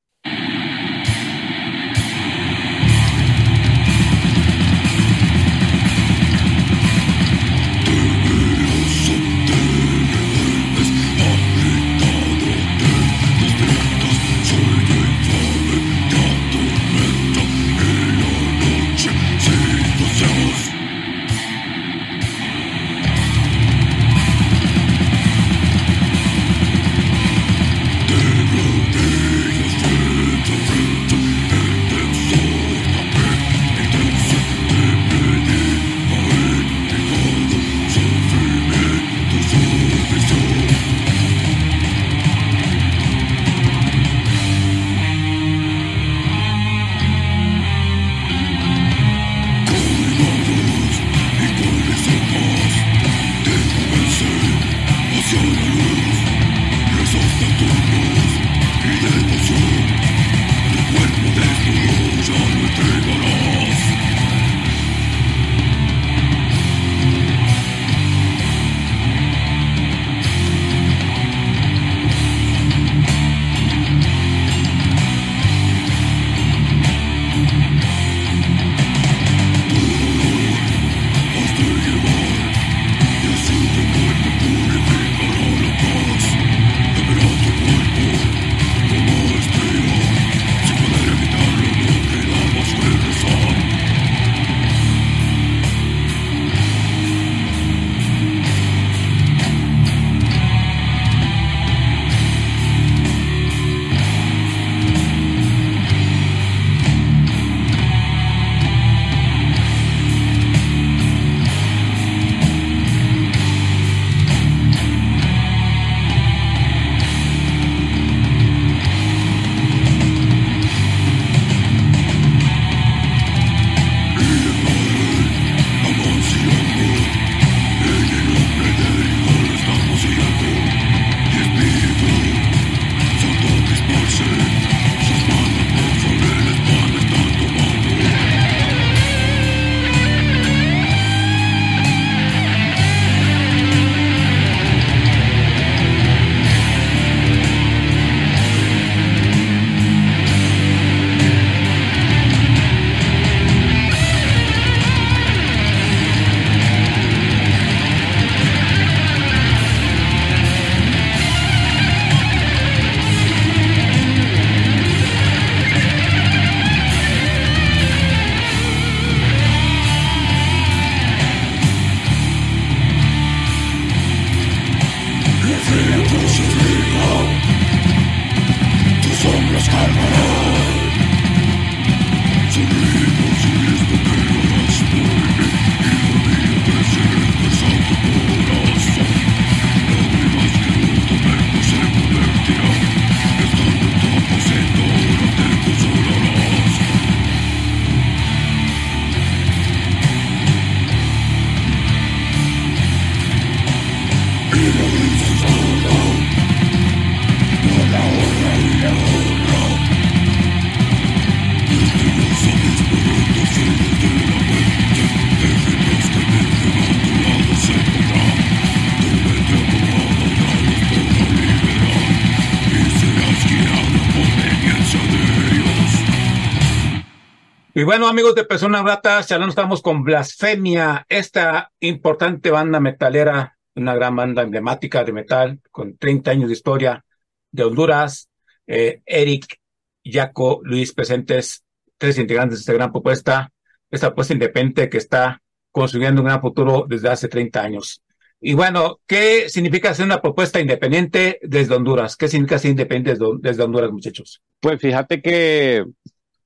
Bueno, 227.84 228.08
amigos 228.08 228.34
de 228.34 228.44
Personas 228.44 228.82
Gratas, 228.82 229.28
ya 229.28 229.38
no 229.38 229.48
estamos 229.48 229.82
con 229.82 230.02
Blasfemia, 230.02 231.06
esta 231.08 231.70
importante 231.80 232.50
banda 232.50 232.80
metalera, 232.80 233.56
una 233.74 233.94
gran 233.94 234.16
banda 234.16 234.42
emblemática 234.42 235.04
de 235.04 235.12
metal, 235.12 235.60
con 235.70 235.96
30 235.96 236.30
años 236.30 236.48
de 236.48 236.54
historia 236.54 237.04
de 237.52 237.64
Honduras. 237.64 238.28
Eh, 238.66 239.02
Eric, 239.06 239.60
Jaco, 240.04 240.60
Luis 240.64 240.92
presentes, 240.92 241.62
tres 241.96 242.18
integrantes 242.18 242.58
de 242.58 242.62
esta 242.62 242.72
gran 242.72 242.90
propuesta, 242.90 243.52
esta 243.90 244.08
propuesta 244.08 244.32
independiente 244.32 244.88
que 244.88 244.98
está 244.98 245.42
construyendo 245.70 246.22
un 246.22 246.26
gran 246.26 246.40
futuro 246.40 246.84
desde 246.88 247.10
hace 247.10 247.28
30 247.28 247.62
años. 247.62 248.02
Y 248.40 248.54
bueno, 248.54 249.00
¿qué 249.06 249.48
significa 249.48 249.94
ser 249.94 250.06
una 250.06 250.22
propuesta 250.22 250.60
independiente 250.60 251.38
desde 251.42 251.74
Honduras? 251.74 252.16
¿Qué 252.16 252.28
significa 252.28 252.58
ser 252.58 252.70
independiente 252.72 253.24
desde 253.40 253.62
Honduras, 253.62 253.90
muchachos? 253.90 254.42
Pues 254.60 254.80
fíjate 254.80 255.20
que 255.20 255.84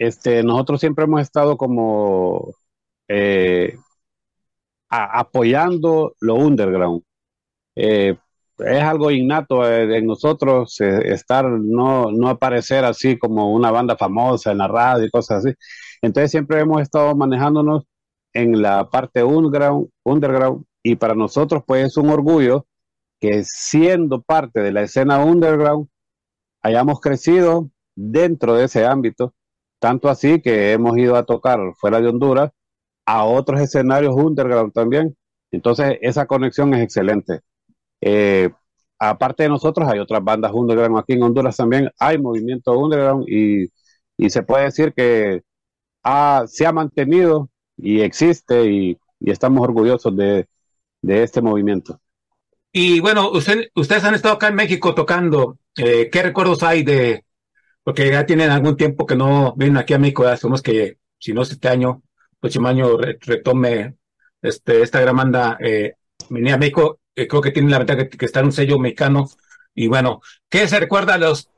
este, 0.06 0.42
nosotros 0.42 0.80
siempre 0.80 1.04
hemos 1.04 1.20
estado 1.22 1.56
como 1.56 2.54
eh, 3.08 3.76
apoyando 4.88 6.14
lo 6.20 6.34
underground. 6.34 7.02
Eh, 7.76 8.16
es 8.58 8.82
algo 8.82 9.10
innato 9.10 9.68
en 9.68 10.06
nosotros 10.06 10.80
eh, 10.80 11.12
estar, 11.12 11.48
no, 11.48 12.10
no 12.12 12.28
aparecer 12.28 12.84
así 12.84 13.18
como 13.18 13.52
una 13.52 13.70
banda 13.70 13.96
famosa 13.96 14.52
en 14.52 14.58
la 14.58 14.68
radio 14.68 15.06
y 15.06 15.10
cosas 15.10 15.44
así. 15.44 15.54
Entonces 16.02 16.30
siempre 16.32 16.60
hemos 16.60 16.82
estado 16.82 17.14
manejándonos 17.16 17.84
en 18.32 18.60
la 18.62 18.88
parte 18.90 19.22
underground, 19.24 19.88
underground 20.04 20.64
y 20.82 20.96
para 20.96 21.14
nosotros 21.14 21.62
pues 21.66 21.86
es 21.86 21.96
un 21.96 22.10
orgullo 22.10 22.66
que 23.20 23.44
siendo 23.44 24.20
parte 24.22 24.60
de 24.60 24.72
la 24.72 24.82
escena 24.82 25.24
underground 25.24 25.88
hayamos 26.62 27.00
crecido 27.00 27.70
dentro 27.94 28.54
de 28.54 28.64
ese 28.64 28.84
ámbito 28.84 29.34
tanto 29.82 30.08
así 30.08 30.40
que 30.40 30.70
hemos 30.70 30.96
ido 30.96 31.16
a 31.16 31.24
tocar 31.24 31.58
fuera 31.74 32.00
de 32.00 32.06
Honduras 32.06 32.52
a 33.04 33.24
otros 33.24 33.60
escenarios 33.60 34.14
underground 34.14 34.72
también. 34.72 35.16
Entonces, 35.50 35.98
esa 36.02 36.26
conexión 36.26 36.72
es 36.72 36.82
excelente. 36.82 37.40
Eh, 38.00 38.48
aparte 38.96 39.42
de 39.42 39.48
nosotros, 39.48 39.88
hay 39.88 39.98
otras 39.98 40.22
bandas 40.22 40.52
underground 40.54 40.98
aquí 40.98 41.14
en 41.14 41.24
Honduras 41.24 41.56
también. 41.56 41.90
Hay 41.98 42.16
movimiento 42.16 42.78
underground 42.78 43.28
y, 43.28 43.72
y 44.16 44.30
se 44.30 44.44
puede 44.44 44.66
decir 44.66 44.92
que 44.94 45.42
se 46.46 46.66
ha 46.66 46.72
mantenido 46.72 47.50
y 47.76 48.02
existe 48.02 48.64
y, 48.70 48.98
estamos 49.18 49.64
orgullosos 49.64 50.16
de, 50.16 50.46
este 51.02 51.42
movimiento. 51.42 51.98
Y 52.70 53.00
bueno, 53.00 53.32
usted, 53.32 53.68
ustedes 53.74 54.04
han 54.04 54.14
estado 54.14 54.36
acá 54.36 54.46
en 54.46 54.54
México 54.54 54.94
tocando. 54.94 55.58
Eh, 55.76 56.08
¿Qué 56.12 56.22
recuerdos 56.22 56.62
hay 56.62 56.84
de, 56.84 57.24
porque 57.84 58.10
ya 58.10 58.26
tienen 58.26 58.50
algún 58.50 58.76
tiempo 58.76 59.06
que 59.06 59.16
no 59.16 59.54
vienen 59.56 59.76
aquí 59.78 59.94
a 59.94 59.98
México, 59.98 60.24
ya 60.24 60.36
sabemos 60.36 60.62
que 60.62 60.98
si 61.18 61.32
no 61.32 61.42
es 61.42 61.50
este 61.50 61.68
año, 61.68 62.02
próximo 62.40 62.68
año 62.68 62.96
retome 62.98 63.96
este, 64.42 64.82
esta 64.82 65.00
gran 65.00 65.16
banda 65.16 65.56
eh, 65.60 65.94
venía 66.28 66.54
a 66.54 66.58
México, 66.58 67.00
eh, 67.14 67.28
creo 67.28 67.40
que 67.40 67.52
tiene 67.52 67.70
la 67.70 67.78
ventaja 67.78 68.08
que, 68.08 68.26
está 68.26 68.40
en 68.40 68.46
un 68.46 68.52
sello 68.52 68.78
mexicano. 68.78 69.28
Y 69.74 69.86
bueno, 69.86 70.20
¿qué 70.48 70.66
se 70.68 70.80
recuerda 70.80 71.14
a 71.14 71.18
los 71.18 71.48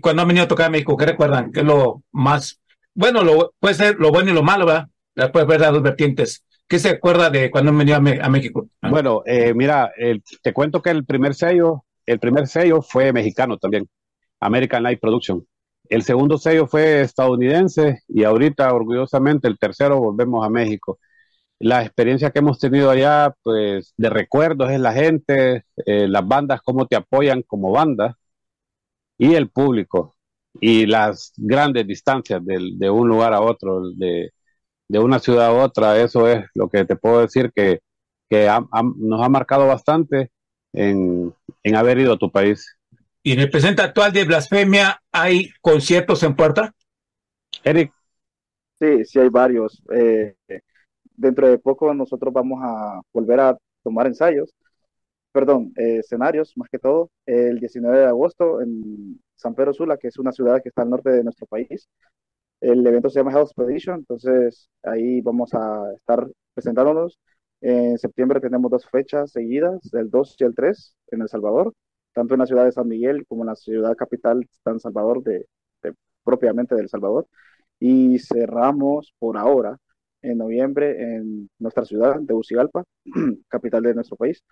cuando 0.00 0.22
han 0.22 0.28
venido 0.28 0.44
a 0.44 0.48
tocar 0.48 0.66
a 0.66 0.70
México? 0.70 0.96
¿Qué 0.96 1.06
recuerdan? 1.06 1.52
¿Qué 1.52 1.60
es 1.60 1.66
lo 1.66 2.02
más, 2.10 2.60
bueno, 2.94 3.22
lo, 3.22 3.54
puede 3.60 3.74
ser 3.74 3.96
lo 3.98 4.10
bueno 4.10 4.30
y 4.30 4.34
lo 4.34 4.42
malo, 4.42 4.66
¿verdad? 4.66 4.88
Después 5.14 5.46
ver 5.46 5.60
las 5.60 5.72
dos 5.72 5.82
vertientes. 5.82 6.44
¿Qué 6.66 6.78
se 6.78 6.92
recuerda 6.92 7.28
de 7.28 7.50
cuando 7.50 7.70
han 7.70 7.78
venido 7.78 7.96
a, 7.96 8.00
México? 8.00 8.68
Bueno, 8.80 9.22
eh, 9.26 9.52
mira, 9.54 9.92
te 10.42 10.52
cuento 10.54 10.80
que 10.80 10.90
el 10.90 11.04
primer 11.04 11.34
sello, 11.34 11.84
el 12.06 12.18
primer 12.18 12.48
sello 12.48 12.80
fue 12.80 13.12
mexicano 13.12 13.58
también, 13.58 13.86
American 14.40 14.82
Light 14.82 14.98
Production. 14.98 15.46
El 15.92 16.02
segundo 16.04 16.38
sello 16.38 16.66
fue 16.66 17.02
estadounidense 17.02 18.02
y 18.08 18.24
ahorita, 18.24 18.72
orgullosamente, 18.74 19.46
el 19.48 19.58
tercero 19.58 20.00
volvemos 20.00 20.44
a 20.44 20.48
México. 20.50 20.98
La 21.58 21.82
experiencia 21.82 22.30
que 22.32 22.40
hemos 22.40 22.58
tenido 22.60 22.90
allá, 22.90 23.34
pues, 23.42 23.94
de 23.98 24.10
recuerdos 24.10 24.70
es 24.72 24.80
la 24.80 24.92
gente, 24.94 25.64
eh, 25.86 26.08
las 26.08 26.26
bandas, 26.26 26.62
cómo 26.62 26.86
te 26.86 26.96
apoyan 26.96 27.42
como 27.42 27.72
banda 27.72 28.18
y 29.18 29.34
el 29.34 29.50
público 29.50 30.14
y 30.60 30.86
las 30.86 31.32
grandes 31.36 31.86
distancias 31.86 32.42
de, 32.44 32.90
un 32.90 33.08
lugar 33.08 33.34
a 33.34 33.40
otro, 33.42 33.82
de, 33.94 34.32
una 34.88 35.18
ciudad 35.18 35.46
a 35.48 35.52
otra. 35.52 35.98
Eso 36.00 36.28
es 36.28 36.46
lo 36.54 36.68
que 36.70 36.84
te 36.84 36.96
puedo 36.96 37.20
decir 37.20 37.52
que, 37.54 37.80
nos 38.96 39.22
ha 39.22 39.28
marcado 39.28 39.66
bastante 39.66 40.30
en, 40.72 41.34
en 41.62 41.76
haber 41.76 41.98
ido 41.98 42.14
a 42.14 42.18
tu 42.18 42.30
país. 42.30 42.78
¿Y 43.24 43.32
en 43.32 43.38
el 43.38 43.50
presente 43.50 43.82
actual 43.82 44.12
de 44.12 44.24
Blasfemia 44.24 45.00
hay 45.12 45.50
conciertos 45.60 46.24
en 46.24 46.34
puerta? 46.34 46.74
Eric. 47.62 47.92
Sí, 48.80 49.04
sí 49.04 49.20
hay 49.20 49.28
varios. 49.28 49.80
Eh, 49.94 50.34
dentro 51.16 51.48
de 51.48 51.58
poco 51.58 51.94
nosotros 51.94 52.32
vamos 52.32 52.58
a 52.62 53.00
volver 53.12 53.38
a 53.38 53.58
tomar 53.84 54.08
ensayos, 54.08 54.52
perdón, 55.30 55.72
eh, 55.76 55.98
escenarios 55.98 56.52
más 56.56 56.68
que 56.68 56.80
todo, 56.80 57.10
el 57.24 57.60
19 57.60 57.96
de 57.96 58.06
agosto 58.06 58.60
en 58.60 59.20
San 59.36 59.54
Pedro 59.54 59.72
Sula, 59.72 59.98
que 59.98 60.08
es 60.08 60.18
una 60.18 60.32
ciudad 60.32 60.60
que 60.60 60.70
está 60.70 60.82
al 60.82 60.90
norte 60.90 61.10
de 61.10 61.22
nuestro 61.22 61.46
país. 61.46 61.88
El 62.60 62.84
evento 62.84 63.08
se 63.08 63.20
llama 63.20 63.32
Health 63.32 63.50
Expedition, 63.50 64.00
entonces 64.00 64.68
ahí 64.82 65.20
vamos 65.20 65.54
a 65.54 65.92
estar 65.96 66.28
presentándonos. 66.54 67.20
En 67.60 67.98
septiembre 67.98 68.40
tenemos 68.40 68.68
dos 68.68 68.84
fechas 68.90 69.30
seguidas, 69.30 69.80
el 69.94 70.10
2 70.10 70.36
y 70.40 70.44
el 70.44 70.54
3 70.56 70.96
en 71.12 71.22
El 71.22 71.28
Salvador 71.28 71.72
tanto 72.12 72.34
en 72.34 72.40
la 72.40 72.46
ciudad 72.46 72.64
de 72.64 72.72
San 72.72 72.88
Miguel 72.88 73.26
como 73.26 73.42
en 73.42 73.48
la 73.48 73.56
ciudad 73.56 73.96
capital 73.96 74.48
San 74.64 74.80
Salvador, 74.80 75.22
de, 75.22 75.46
propiamente 76.24 76.74
del 76.74 76.88
Salvador. 76.88 77.26
Y 77.78 78.18
cerramos 78.20 79.14
por 79.18 79.36
ahora 79.36 79.78
en 80.22 80.38
noviembre 80.38 81.16
en 81.16 81.50
nuestra 81.58 81.84
ciudad 81.84 82.20
de 82.20 82.34
Ucigalpa, 82.34 82.84
capital 83.48 83.82
de 83.82 83.94
nuestro 83.94 84.16
país, 84.16 84.42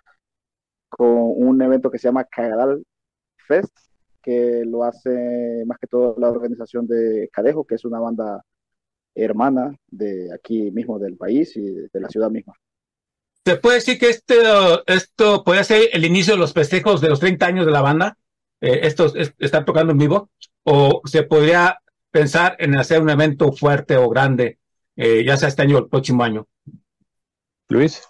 con 0.89 1.07
un 1.09 1.61
evento 1.61 1.89
que 1.91 1.97
se 1.99 2.07
llama 2.09 2.25
Cagadal 2.25 2.83
Fest, 3.47 3.75
que 4.21 4.63
lo 4.65 4.83
hace 4.83 5.63
más 5.65 5.77
que 5.79 5.87
todo 5.87 6.15
la 6.19 6.29
organización 6.29 6.87
de 6.87 7.29
Cadejo, 7.31 7.65
que 7.65 7.75
es 7.75 7.85
una 7.85 7.99
banda 7.99 8.43
hermana 9.15 9.75
de 9.87 10.33
aquí 10.33 10.71
mismo 10.71 10.99
del 10.99 11.17
país 11.17 11.55
y 11.57 11.61
de 11.61 11.99
la 11.99 12.09
ciudad 12.09 12.29
misma. 12.29 12.53
¿Se 13.43 13.55
puede 13.55 13.77
decir 13.77 13.97
que 13.97 14.09
este, 14.09 14.35
esto 14.85 15.43
puede 15.43 15.63
ser 15.63 15.89
el 15.93 16.05
inicio 16.05 16.33
de 16.33 16.39
los 16.39 16.53
festejos 16.53 17.01
de 17.01 17.09
los 17.09 17.19
30 17.19 17.45
años 17.45 17.65
de 17.65 17.71
la 17.71 17.81
banda? 17.81 18.17
Eh, 18.61 18.81
¿Esto 18.83 19.11
está 19.39 19.65
tocando 19.65 19.93
en 19.93 19.97
vivo? 19.97 20.29
¿O 20.63 21.01
se 21.05 21.23
podría 21.23 21.79
pensar 22.11 22.55
en 22.59 22.75
hacer 22.75 23.01
un 23.01 23.09
evento 23.09 23.51
fuerte 23.51 23.97
o 23.97 24.09
grande, 24.09 24.59
eh, 24.95 25.23
ya 25.25 25.37
sea 25.37 25.47
este 25.47 25.63
año 25.63 25.77
o 25.77 25.79
el 25.79 25.89
próximo 25.89 26.23
año? 26.23 26.47
Luis. 27.67 28.03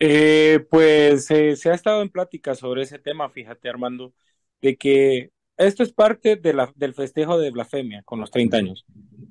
Eh, 0.00 0.66
pues 0.68 1.26
se 1.26 1.70
ha 1.70 1.74
estado 1.74 2.02
en 2.02 2.10
plática 2.10 2.54
sobre 2.54 2.82
ese 2.82 2.98
tema, 2.98 3.30
fíjate 3.30 3.68
Armando, 3.68 4.12
de 4.60 4.76
que 4.76 5.30
esto 5.56 5.82
es 5.82 5.92
parte 5.92 6.36
de 6.36 6.52
la, 6.52 6.72
del 6.74 6.92
festejo 6.92 7.38
de 7.38 7.50
blasfemia 7.50 8.02
con 8.04 8.20
los 8.20 8.30
30 8.30 8.56
años, 8.56 8.84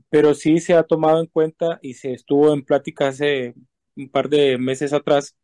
pero 0.09 0.33
sí 0.33 0.59
se 0.59 0.73
ha 0.73 0.83
tomado 0.83 1.19
en 1.19 1.27
cuenta 1.27 1.77
y 1.81 1.95
se 1.95 2.13
estuvo 2.13 2.51
en 2.53 2.63
plática 2.63 3.09
hace 3.09 3.53
un 3.95 4.09
par 4.09 4.29
de 4.29 4.57
meses 4.57 4.93
atrás 4.93 5.35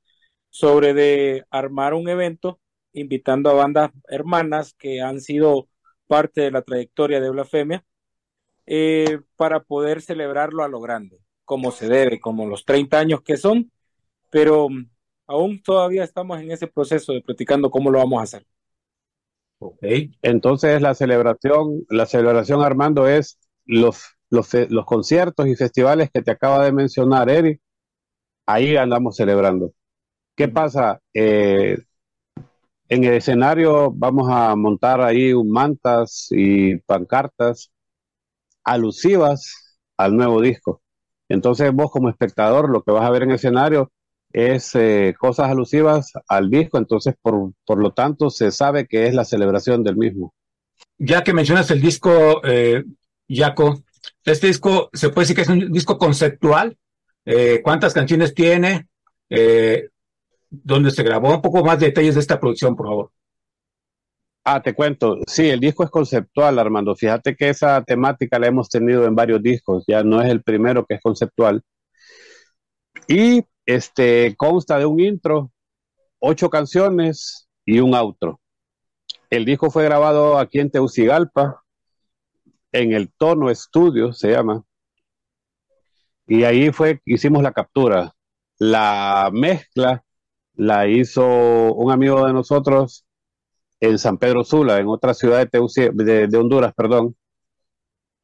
sobre 0.50 0.94
de 0.94 1.46
armar 1.50 1.94
un 1.94 2.10
evento 2.10 2.60
invitando 2.94 3.50
a 3.50 3.54
bandas 3.54 3.92
hermanas 4.08 4.74
que 4.78 5.02
han 5.02 5.22
sido 5.22 5.70
parte 6.08 6.42
de 6.42 6.52
la 6.52 6.62
trayectoria 6.62 7.22
de 7.22 7.30
Blasfemia 7.30 7.86
eh, 8.66 9.20
para 9.38 9.62
poder 9.62 10.02
celebrarlo 10.02 10.64
a 10.64 10.68
lo 10.68 10.82
grande, 10.82 11.20
como 11.46 11.72
se 11.72 11.88
debe, 11.88 12.20
como 12.20 12.48
los 12.48 12.66
30 12.66 13.00
años 13.00 13.22
que 13.22 13.38
son, 13.38 13.72
pero 14.30 14.70
mm, 14.70 14.90
aún 15.28 15.62
todavía 15.64 16.04
estamos 16.04 16.40
en 16.40 16.52
ese 16.52 16.68
proceso 16.68 17.14
de 17.14 17.22
platicando 17.22 17.72
cómo 17.72 17.92
lo 17.92 18.00
vamos 18.00 18.20
a 18.20 18.24
hacer. 18.24 18.46
Ok, 19.60 19.84
entonces 20.24 20.82
la 20.82 20.96
celebración, 20.96 21.86
la 21.90 22.06
celebración 22.08 22.64
Armando 22.64 23.08
es 23.08 23.38
los, 23.66 24.04
los, 24.30 24.50
los 24.70 24.86
conciertos 24.86 25.48
y 25.48 25.56
festivales 25.56 26.10
que 26.12 26.24
te 26.24 26.32
acaba 26.32 26.66
de 26.66 26.72
mencionar 26.72 27.30
Eric, 27.30 27.62
ahí 28.54 28.76
andamos 28.76 29.16
celebrando. 29.16 29.74
¿Qué 30.36 30.48
pasa? 30.48 31.00
Eh, 31.14 31.78
en 32.90 33.04
el 33.04 33.14
escenario 33.14 33.92
vamos 33.92 34.28
a 34.30 34.56
montar 34.56 35.02
ahí 35.02 35.34
mantas 35.34 36.28
y 36.32 36.78
pancartas 36.78 37.72
alusivas 38.64 39.80
al 39.98 40.16
nuevo 40.16 40.42
disco. 40.42 40.82
Entonces 41.30 41.72
vos 41.72 41.92
como 41.92 42.10
espectador 42.10 42.70
lo 42.70 42.84
que 42.84 42.92
vas 42.92 43.06
a 43.06 43.10
ver 43.10 43.24
en 43.24 43.30
el 43.30 43.36
escenario 43.36 43.92
es 44.34 44.76
eh, 44.76 45.16
cosas 45.18 45.50
alusivas 45.50 46.12
al 46.28 46.50
disco, 46.50 46.78
entonces 46.78 47.16
por, 47.22 47.54
por, 47.66 47.80
lo 47.80 47.92
tanto 47.92 48.30
se 48.30 48.52
sabe 48.52 48.88
que 48.88 49.08
es 49.08 49.14
la 49.14 49.26
celebración 49.26 49.84
del 49.84 49.98
mismo. 49.98 50.34
Ya 50.98 51.24
que 51.24 51.34
mencionas 51.34 51.70
el 51.72 51.82
disco, 51.82 52.42
eh, 52.46 52.84
Jaco, 53.30 53.84
este 54.24 54.48
disco 54.48 54.90
se 54.94 55.10
puede 55.10 55.24
decir 55.24 55.36
que 55.36 55.42
es 55.42 55.50
un 55.50 55.72
disco 55.72 55.98
conceptual 55.98 56.78
eh, 57.26 57.62
cuántas 57.64 57.94
canciones 57.94 58.34
tiene, 58.34 58.88
eh, 59.30 59.90
dónde 60.50 60.92
se 60.92 61.04
grabó, 61.04 61.36
un 61.36 61.42
poco 61.42 61.64
más 61.64 61.80
detalles 61.80 62.16
de 62.16 62.22
esta 62.22 62.40
producción, 62.40 62.76
por 62.76 62.88
favor. 62.88 63.12
Ah, 64.44 64.62
te 64.62 64.74
cuento. 64.74 65.18
Sí, 65.28 65.50
el 65.50 65.60
disco 65.60 65.84
es 65.84 65.92
conceptual, 65.92 66.58
Armando. 66.58 66.96
Fíjate 66.96 67.36
que 67.36 67.50
esa 67.50 67.84
temática 67.84 68.40
la 68.40 68.48
hemos 68.48 68.70
tenido 68.70 69.06
en 69.06 69.16
varios 69.16 69.42
discos. 69.42 69.84
Ya 69.88 70.04
no 70.04 70.20
es 70.22 70.30
el 70.30 70.42
primero 70.42 70.86
que 70.86 70.96
es 70.96 71.02
conceptual. 71.02 71.64
Y 73.08 73.44
este 73.66 74.36
consta 74.36 74.80
de 74.80 74.86
un 74.86 75.00
intro, 75.00 75.52
ocho 76.20 76.50
canciones 76.50 77.50
y 77.66 77.80
un 77.80 77.94
outro. 77.94 78.40
El 79.30 79.46
disco 79.46 79.70
fue 79.70 79.84
grabado 79.84 80.38
aquí 80.40 80.60
en 80.60 80.72
Teucigalpa, 80.72 81.64
en 82.72 82.94
el 82.94 83.12
Tono 83.14 83.50
Estudio, 83.50 84.12
se 84.14 84.32
llama. 84.32 84.64
Y 86.32 86.46
ahí 86.46 86.72
fue, 86.72 87.02
hicimos 87.04 87.44
la 87.44 87.52
captura. 87.52 88.14
La 88.58 89.30
mezcla 89.34 90.02
la 90.54 90.88
hizo 90.88 91.26
un 91.74 91.92
amigo 91.92 92.26
de 92.26 92.32
nosotros 92.32 93.06
en 93.82 94.00
San 94.00 94.18
Pedro 94.18 94.46
Sula, 94.46 94.78
en 94.78 94.88
otra 94.88 95.14
ciudad 95.14 95.46
de, 95.46 96.28
de, 96.28 96.38
Honduras, 96.38 96.74
perdón. 96.74 97.18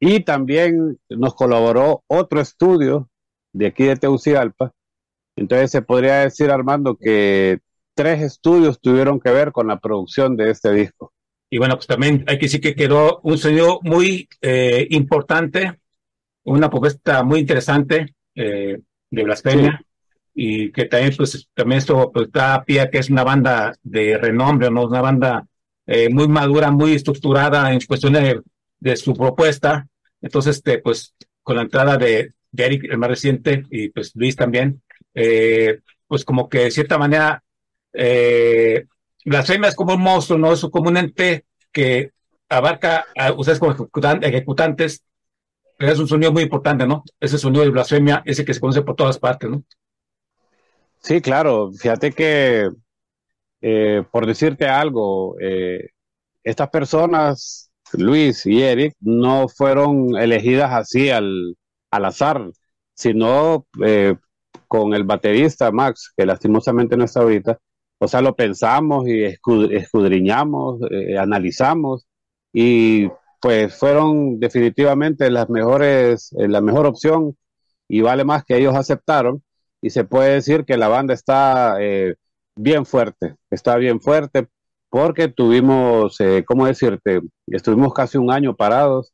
Y 0.00 0.20
también 0.20 0.98
nos 1.10 1.34
colaboró 1.34 2.02
otro 2.06 2.40
estudio 2.40 3.10
de 3.52 3.66
aquí 3.66 3.84
de 3.84 3.96
Teucigalpa. 3.96 4.72
Entonces 5.36 5.70
se 5.70 5.82
podría 5.82 6.20
decir, 6.20 6.50
Armando, 6.50 6.96
que 6.96 7.58
tres 7.92 8.22
estudios 8.22 8.80
tuvieron 8.80 9.20
que 9.20 9.32
ver 9.32 9.52
con 9.52 9.66
la 9.66 9.80
producción 9.80 10.34
de 10.34 10.50
este 10.50 10.72
disco. 10.72 11.12
Y 11.50 11.58
bueno, 11.58 11.74
pues 11.74 11.86
también 11.86 12.24
hay 12.26 12.38
que 12.38 12.46
decir 12.46 12.62
que 12.62 12.74
quedó 12.74 13.20
un 13.22 13.36
sonido 13.36 13.80
muy 13.82 14.30
eh, 14.40 14.86
importante 14.92 15.78
una 16.48 16.70
propuesta 16.70 17.22
muy 17.22 17.40
interesante 17.40 18.14
eh, 18.34 18.78
de 19.10 19.24
Blasfemia 19.24 19.80
y 20.40 20.70
que 20.70 20.84
también, 20.84 21.14
pues, 21.16 21.48
también 21.52 21.78
esto 21.78 22.12
pues, 22.12 22.30
da 22.30 22.54
a 22.54 22.64
pie 22.64 22.88
que 22.90 22.98
es 22.98 23.10
una 23.10 23.24
banda 23.24 23.74
de 23.82 24.16
renombre, 24.16 24.70
¿no? 24.70 24.86
Una 24.86 25.00
banda 25.00 25.46
eh, 25.84 26.08
muy 26.10 26.28
madura, 26.28 26.70
muy 26.70 26.94
estructurada 26.94 27.72
en 27.72 27.80
cuestión 27.80 28.12
de, 28.12 28.96
su 28.96 29.14
propuesta. 29.14 29.88
Entonces, 30.20 30.56
este, 30.56 30.78
pues, 30.78 31.14
con 31.42 31.56
la 31.56 31.62
entrada 31.62 31.96
de, 31.96 32.34
Eric, 32.56 32.84
el 32.84 32.98
más 32.98 33.10
reciente, 33.10 33.64
y 33.70 33.88
pues 33.88 34.12
Luis 34.14 34.36
también, 34.36 34.80
eh, 35.14 35.80
pues 36.06 36.24
como 36.24 36.48
que 36.48 36.60
de 36.64 36.70
cierta 36.70 36.98
manera, 36.98 37.42
eh, 37.92 38.86
blasfemia 39.24 39.70
es 39.70 39.74
como 39.74 39.94
un 39.94 40.02
monstruo, 40.02 40.38
¿no? 40.38 40.52
Es 40.52 40.60
como 40.60 40.88
un 40.88 40.98
ente 40.98 41.46
que 41.72 42.12
abarca 42.48 43.06
a 43.16 43.32
ustedes 43.32 43.58
como 43.58 43.88
ejecutantes, 44.22 45.02
es 45.78 45.98
un 45.98 46.08
sonido 46.08 46.32
muy 46.32 46.42
importante, 46.42 46.86
¿no? 46.86 47.04
Ese 47.20 47.38
sonido 47.38 47.64
de 47.64 47.70
blasfemia, 47.70 48.22
ese 48.24 48.44
que 48.44 48.54
se 48.54 48.60
conoce 48.60 48.82
por 48.82 48.96
todas 48.96 49.18
partes, 49.18 49.50
¿no? 49.50 49.62
Sí, 51.00 51.20
claro. 51.20 51.70
Fíjate 51.72 52.12
que, 52.12 52.68
eh, 53.60 54.02
por 54.10 54.26
decirte 54.26 54.66
algo, 54.68 55.36
eh, 55.40 55.90
estas 56.42 56.68
personas, 56.70 57.70
Luis 57.92 58.44
y 58.46 58.62
Eric, 58.62 58.94
no 59.00 59.48
fueron 59.48 60.16
elegidas 60.16 60.72
así 60.72 61.10
al, 61.10 61.56
al 61.90 62.04
azar, 62.04 62.50
sino 62.94 63.66
eh, 63.84 64.16
con 64.66 64.94
el 64.94 65.04
baterista 65.04 65.70
Max, 65.70 66.12
que 66.16 66.26
lastimosamente 66.26 66.96
no 66.96 67.04
está 67.04 67.20
ahorita. 67.20 67.58
O 67.98 68.08
sea, 68.08 68.20
lo 68.20 68.34
pensamos 68.36 69.08
y 69.08 69.24
escudriñamos, 69.24 70.80
analizamos 71.18 72.06
y 72.52 73.08
pues 73.40 73.74
fueron 73.76 74.40
definitivamente 74.40 75.30
las 75.30 75.48
mejores, 75.48 76.30
la 76.32 76.60
mejor 76.60 76.86
opción 76.86 77.36
y 77.88 78.00
vale 78.00 78.24
más 78.24 78.44
que 78.44 78.56
ellos 78.56 78.74
aceptaron 78.74 79.42
y 79.80 79.90
se 79.90 80.04
puede 80.04 80.34
decir 80.34 80.64
que 80.64 80.76
la 80.76 80.88
banda 80.88 81.14
está 81.14 81.76
eh, 81.80 82.16
bien 82.56 82.84
fuerte, 82.84 83.36
está 83.50 83.76
bien 83.76 84.00
fuerte 84.00 84.48
porque 84.90 85.28
tuvimos, 85.28 86.20
eh, 86.20 86.44
¿cómo 86.46 86.66
decirte? 86.66 87.20
Estuvimos 87.46 87.92
casi 87.94 88.18
un 88.18 88.30
año 88.30 88.56
parados 88.56 89.12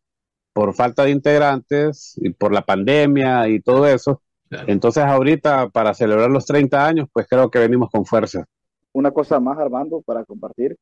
por 0.53 0.75
falta 0.75 1.05
de 1.05 1.11
integrantes 1.11 2.15
y 2.17 2.31
por 2.31 2.53
la 2.53 2.63
pandemia 2.63 3.49
y 3.49 3.61
todo 3.61 3.87
eso. 3.87 4.23
Entonces 4.69 5.03
ahorita 5.05 5.69
para 5.71 5.95
celebrar 5.95 6.31
los 6.31 6.47
30 6.47 6.87
años, 6.87 7.09
pues 7.13 7.27
creo 7.29 7.51
que 7.51 7.59
venimos 7.59 7.91
con 7.91 8.07
fuerza. 8.07 8.45
Una 8.93 9.11
cosa 9.11 9.41
más, 9.41 9.59
Armando, 9.59 10.01
para 10.03 10.25
compartir 10.25 10.77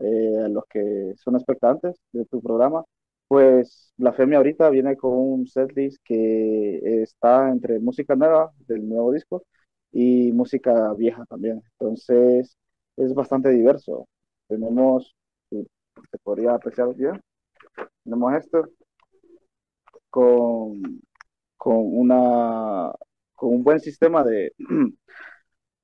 eh, 0.00 0.42
a 0.44 0.48
los 0.48 0.64
que 0.68 1.14
son 1.16 1.36
expectantes 1.36 1.96
de 2.12 2.24
tu 2.26 2.40
programa. 2.42 2.84
Pues 3.28 3.92
Blasfemia 3.96 4.38
ahorita 4.38 4.70
viene 4.70 4.96
con 4.96 5.12
un 5.14 5.46
setlist 5.46 5.98
que 6.04 7.02
está 7.02 7.50
entre 7.50 7.78
música 7.80 8.16
nueva 8.16 8.52
del 8.66 8.88
nuevo 8.88 9.12
disco 9.12 9.44
y 9.92 10.32
música 10.32 10.94
vieja 10.94 11.24
también. 11.26 11.62
Entonces 11.78 12.56
es 12.96 13.14
bastante 13.14 13.50
diverso. 13.50 14.08
Tenemos, 14.48 15.14
se 15.50 16.18
podría 16.22 16.54
apreciar 16.54 16.94
bien, 16.94 17.20
tenemos 18.04 18.34
esto 18.34 18.64
con, 20.10 21.00
con, 21.56 21.76
una, 21.76 22.92
con 23.34 23.50
un 23.54 23.64
buen 23.64 23.80
sistema 23.80 24.24
de, 24.24 24.52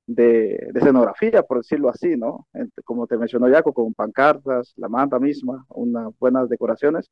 de, 0.06 0.70
escenografía, 0.74 1.42
por 1.42 1.58
decirlo 1.58 1.88
así, 1.88 2.16
¿no? 2.16 2.46
Como 2.84 3.06
te 3.06 3.16
mencionó 3.16 3.50
Jaco, 3.50 3.72
con 3.72 3.94
pancartas, 3.94 4.72
la 4.76 4.88
manta 4.88 5.18
misma, 5.18 5.64
unas 5.68 6.08
buenas 6.18 6.48
decoraciones 6.48 7.10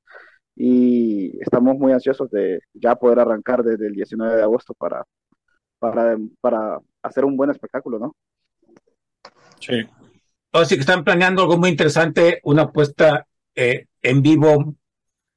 y 0.55 1.39
estamos 1.41 1.77
muy 1.79 1.93
ansiosos 1.93 2.31
de 2.31 2.61
ya 2.75 2.97
poder 2.97 3.21
arrancar 3.21 3.63
desde 3.63 3.87
el 3.87 3.95
19 3.95 4.37
de 4.37 4.43
agosto 4.43 4.75
para, 4.75 5.05
para, 5.79 6.19
para 6.41 6.79
hacer 7.03 7.25
un 7.25 7.37
buen 7.37 7.51
espectáculo, 7.51 7.99
¿no? 7.99 8.15
Sí. 9.59 9.87
Así 10.53 10.75
que 10.75 10.83
están 10.83 11.05
planeando 11.05 11.43
algo 11.43 11.57
muy 11.57 11.71
interesante, 11.71 12.41
una 12.45 12.63
apuesta 12.63 13.27
eh, 13.55 13.87
en 14.03 14.21
vivo 14.21 14.75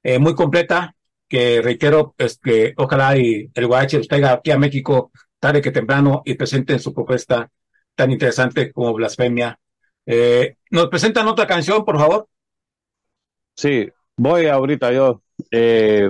eh, 0.03 0.19
muy 0.19 0.35
completa, 0.35 0.93
que 1.27 1.61
reitero, 1.61 2.13
es 2.17 2.37
que 2.37 2.73
ojalá 2.75 3.17
y 3.17 3.49
el 3.53 3.67
Guache 3.67 3.97
los 3.97 4.07
traiga 4.07 4.33
aquí 4.33 4.51
a 4.51 4.57
México 4.57 5.11
tarde 5.45 5.61
que 5.61 5.69
temprano 5.69 6.23
y 6.25 6.33
presenten 6.33 6.79
su 6.79 6.91
propuesta 6.91 7.47
tan 7.93 8.09
interesante 8.09 8.71
como 8.71 8.95
Blasfemia. 8.95 9.59
Eh, 10.03 10.55
¿Nos 10.71 10.87
presentan 10.87 11.27
otra 11.27 11.45
canción, 11.45 11.85
por 11.85 11.99
favor? 11.99 12.27
Sí, 13.55 13.87
voy 14.17 14.47
ahorita 14.47 14.91
yo. 14.91 15.21
Eh, 15.51 16.09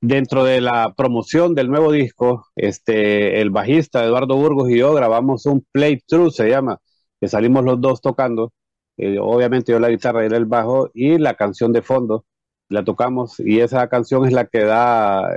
dentro 0.00 0.42
de 0.42 0.62
la 0.62 0.94
promoción 0.96 1.54
del 1.54 1.68
nuevo 1.68 1.92
disco, 1.92 2.46
este, 2.56 3.42
el 3.42 3.50
bajista 3.50 4.02
Eduardo 4.02 4.36
Burgos 4.36 4.70
y 4.70 4.78
yo 4.78 4.94
grabamos 4.94 5.44
un 5.44 5.66
playthrough, 5.70 6.30
se 6.30 6.48
llama, 6.48 6.78
que 7.20 7.28
salimos 7.28 7.62
los 7.62 7.78
dos 7.78 8.00
tocando. 8.00 8.54
Eh, 8.96 9.18
obviamente 9.20 9.72
yo 9.72 9.80
la 9.80 9.90
guitarra 9.90 10.22
y 10.22 10.28
él 10.28 10.32
el 10.32 10.46
bajo 10.46 10.90
y 10.94 11.18
la 11.18 11.34
canción 11.34 11.74
de 11.74 11.82
fondo 11.82 12.24
la 12.70 12.84
tocamos 12.84 13.38
y 13.38 13.60
esa 13.60 13.86
canción 13.90 14.24
es 14.24 14.32
la 14.32 14.46
que 14.46 14.64
da 14.64 15.28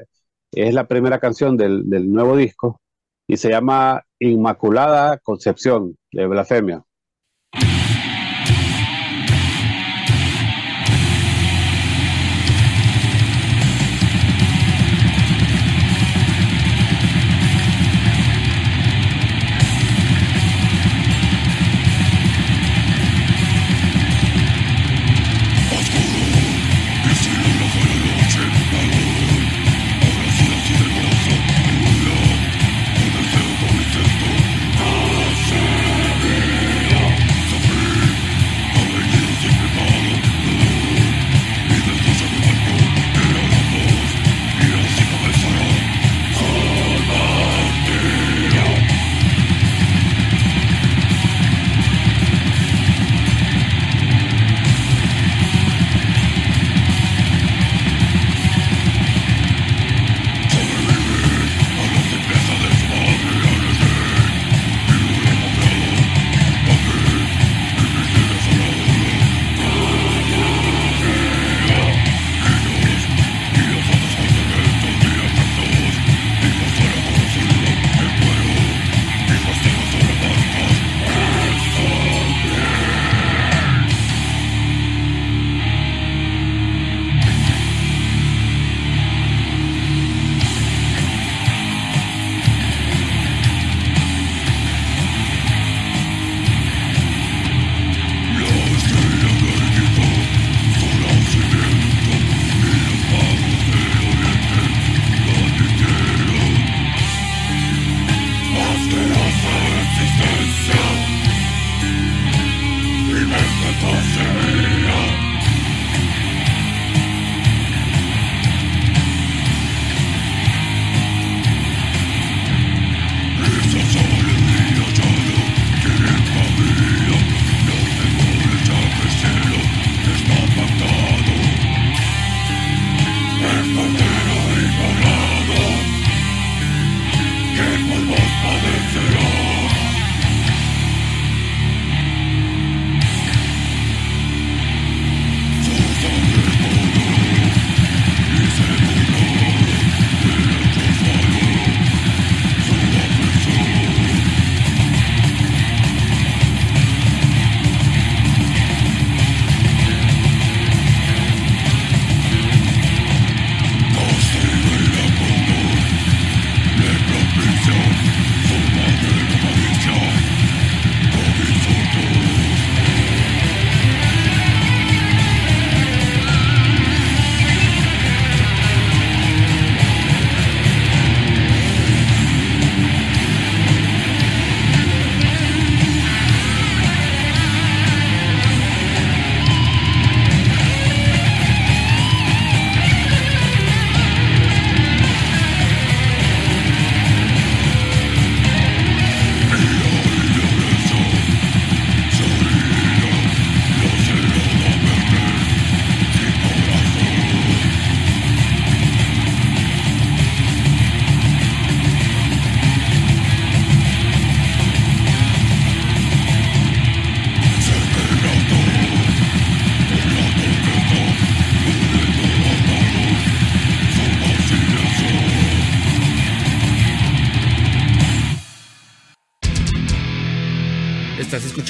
es 0.51 0.73
la 0.73 0.87
primera 0.87 1.19
canción 1.19 1.57
del, 1.57 1.89
del 1.89 2.11
nuevo 2.11 2.35
disco 2.35 2.81
y 3.27 3.37
se 3.37 3.49
llama 3.49 4.03
Inmaculada 4.19 5.17
Concepción 5.19 5.95
de 6.11 6.27
Blasfemia. 6.27 6.83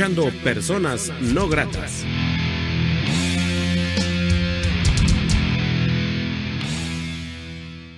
Escuchando 0.02 0.32
Personas 0.44 1.12
No 1.22 1.48
Gratas. 1.48 2.04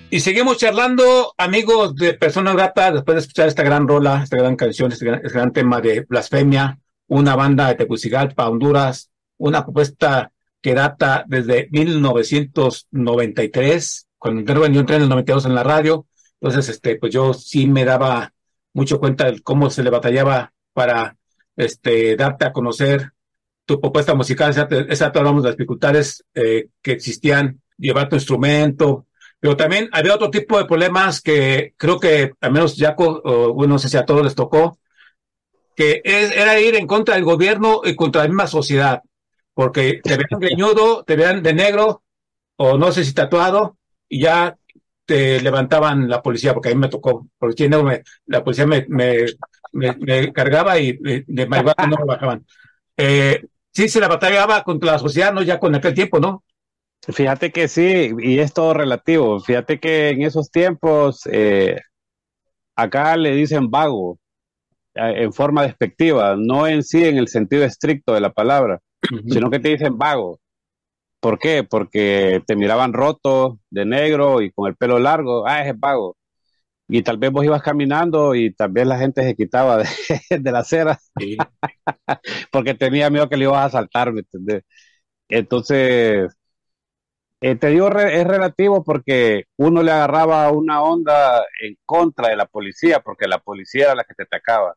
Y 0.10 0.20
seguimos 0.20 0.58
charlando, 0.58 1.34
amigos 1.38 1.96
de 1.96 2.16
Personas 2.16 2.56
Gratas, 2.56 2.96
después 2.96 3.16
de 3.16 3.22
escuchar 3.22 3.48
esta 3.48 3.64
gran 3.64 3.88
rola, 3.88 4.22
esta 4.22 4.36
gran 4.36 4.58
canción, 4.58 4.92
este 4.92 5.06
gran, 5.06 5.26
este 5.26 5.52
tema 5.52 5.80
de 5.80 6.02
blasfemia, 6.02 6.78
una 7.08 7.38
banda 7.38 7.70
de 7.70 7.76
Tegucigalpa, 7.76 8.50
Honduras, 8.50 9.10
una 9.38 9.64
propuesta 9.64 10.34
que 10.62 10.74
data 10.74 11.24
desde 11.26 11.70
1993, 11.72 14.08
cuando 14.18 14.42
entré 14.42 14.66
en 14.66 14.76
el 15.04 15.10
92 15.10 15.46
en 15.46 15.56
la 15.56 15.64
radio, 15.64 16.06
entonces, 16.42 16.68
este, 16.68 16.98
pues 16.98 17.14
yo 17.14 17.34
sí 17.34 17.68
me 17.68 17.86
daba 17.86 18.34
mucho 18.74 19.00
cuenta 19.00 19.32
de 19.32 19.42
cómo 19.42 19.70
se 19.70 19.84
le 19.84 19.90
batallaba 19.90 20.52
para, 20.74 21.16
este, 21.56 22.16
darte 22.16 22.46
a 22.46 22.54
conocer 22.54 23.12
tu 23.66 23.80
propuesta 23.80 24.14
musical, 24.14 24.52
esa, 24.52 24.68
esa 24.90 25.06
hablamos 25.08 25.44
de 25.44 25.50
las 25.50 25.58
dificultades 25.58 26.26
eh, 26.34 26.68
que 26.82 26.92
existían, 26.92 27.62
llevar 27.78 28.10
tu 28.10 28.16
instrumento, 28.16 29.08
pero 29.40 29.58
también 29.58 29.90
había 29.92 30.16
otro 30.16 30.30
tipo 30.30 30.58
de 30.58 30.66
problemas 30.66 31.22
que 31.22 31.74
creo 31.78 32.00
que 32.00 32.34
al 32.40 32.52
menos 32.52 32.76
Jaco, 32.78 33.22
bueno, 33.54 33.74
no 33.74 33.80
sé 33.80 33.90
si 33.90 33.98
a 33.98 34.06
todos 34.06 34.24
les 34.24 34.36
tocó, 34.36 34.80
que 35.76 36.02
es, 36.04 36.36
era 36.36 36.60
ir 36.60 36.76
en 36.76 36.88
contra 36.88 37.16
del 37.16 37.24
gobierno 37.24 37.82
y 37.84 37.96
contra 37.96 38.24
la 38.24 38.28
misma 38.28 38.48
sociedad, 38.48 39.02
porque 39.54 40.00
te 40.04 40.18
vean 40.18 40.28
greñudo, 40.40 41.04
te 41.04 41.16
vean 41.16 41.44
de 41.44 41.54
negro, 41.54 42.04
o 42.58 42.78
no 42.78 42.92
sé 42.92 43.04
si 43.04 43.14
tatuado, 43.14 43.78
y 44.08 44.22
ya 44.22 44.58
te 45.06 45.42
levantaban 45.42 46.08
la 46.10 46.22
policía, 46.22 46.54
porque 46.54 46.70
a 46.70 46.74
mí 46.74 46.80
me 46.80 46.90
tocó, 46.90 47.28
porque 47.38 47.70
la 48.26 48.44
policía 48.44 48.66
me, 48.66 48.86
me, 48.88 49.26
me, 49.74 50.32
cargaba 50.32 50.80
y 50.80 50.94
de 50.94 51.26
no 51.28 51.98
me 51.98 52.06
bajaban. 52.06 52.46
Eh, 52.96 53.44
sí, 53.72 53.90
se 53.90 54.00
la 54.00 54.08
batallaba 54.08 54.64
contra 54.64 54.94
la 54.94 55.00
sociedad, 55.00 55.34
¿no? 55.34 55.42
Ya 55.42 55.60
con 55.60 55.76
aquel 55.76 55.94
tiempo, 55.94 56.20
¿no? 56.20 56.44
Fíjate 57.02 57.52
que 57.52 57.68
sí, 57.68 58.12
y 58.18 58.40
es 58.40 58.54
todo 58.54 58.74
relativo. 58.74 59.40
Fíjate 59.42 59.80
que 59.80 60.10
en 60.10 60.22
esos 60.22 60.50
tiempos 60.50 61.28
eh, 61.30 61.82
acá 62.76 63.18
le 63.18 63.32
dicen 63.32 63.70
vago 63.70 64.20
eh, 64.96 65.24
en 65.24 65.34
forma 65.34 65.64
despectiva, 65.64 66.36
no 66.38 66.66
en 66.68 66.84
sí 66.84 67.04
en 67.04 67.18
el 67.18 67.28
sentido 67.28 67.66
estricto 67.66 68.14
de 68.14 68.22
la 68.22 68.32
palabra, 68.32 68.80
sino 69.28 69.50
que 69.50 69.60
te 69.60 69.70
dicen 69.70 69.98
vago. 69.98 70.40
¿Por 71.20 71.40
qué? 71.40 71.64
Porque 71.64 72.42
te 72.46 72.56
miraban 72.56 72.94
roto, 72.94 73.60
de 73.70 73.86
negro 73.86 74.42
y 74.42 74.52
con 74.52 74.68
el 74.68 74.76
pelo 74.76 75.00
largo. 75.00 75.48
Ah, 75.48 75.66
es 75.66 75.78
vago. 75.78 76.16
Y 76.88 77.02
tal 77.02 77.18
vez 77.18 77.32
vos 77.32 77.46
ibas 77.46 77.62
caminando 77.62 78.36
y 78.36 78.54
tal 78.54 78.72
vez 78.72 78.86
la 78.86 78.98
gente 78.98 79.24
se 79.24 79.36
quitaba 79.36 79.78
de, 79.78 79.86
la 80.52 80.60
acera. 80.60 81.00
porque 82.52 82.74
tenía 82.74 83.10
miedo 83.10 83.30
que 83.30 83.38
le 83.38 83.46
ibas 83.46 83.66
a 83.66 83.78
saltar, 83.78 84.12
¿me 84.12 84.20
entendés? 84.22 84.64
Entonces, 85.30 86.32
eh, 87.42 87.56
te 87.56 87.68
digo, 87.68 87.90
es 87.90 88.26
relativo 88.26 88.84
porque 88.86 89.46
uno 89.58 89.84
le 89.84 89.92
agarraba 89.92 90.50
una 90.52 90.82
onda 90.82 91.44
en 91.62 91.76
contra 91.86 92.30
de 92.30 92.38
la 92.38 92.46
policía, 92.46 93.02
porque 93.02 93.28
la 93.28 93.40
policía 93.40 93.86
era 93.86 93.96
la 93.96 94.04
que 94.06 94.14
te 94.14 94.24
atacaba. 94.24 94.76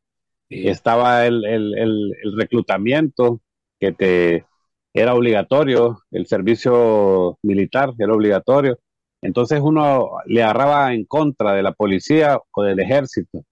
Y 0.48 0.68
estaba 0.68 1.26
el, 1.26 2.12
reclutamiento 2.36 3.40
que 3.78 3.92
te 3.92 4.46
era 4.94 5.14
obligatorio, 5.14 6.00
el 6.10 6.26
servicio 6.26 7.38
militar 7.42 7.92
era 7.98 8.12
obligatorio. 8.12 8.78
Entonces 9.22 9.60
uno 9.62 10.18
le 10.26 10.42
agarraba 10.42 10.94
en 10.94 11.04
contra 11.04 11.52
de 11.54 11.62
la 11.62 11.72
policía 11.72 12.38
o 12.52 12.62
del 12.62 12.80
ejército. 12.80 13.44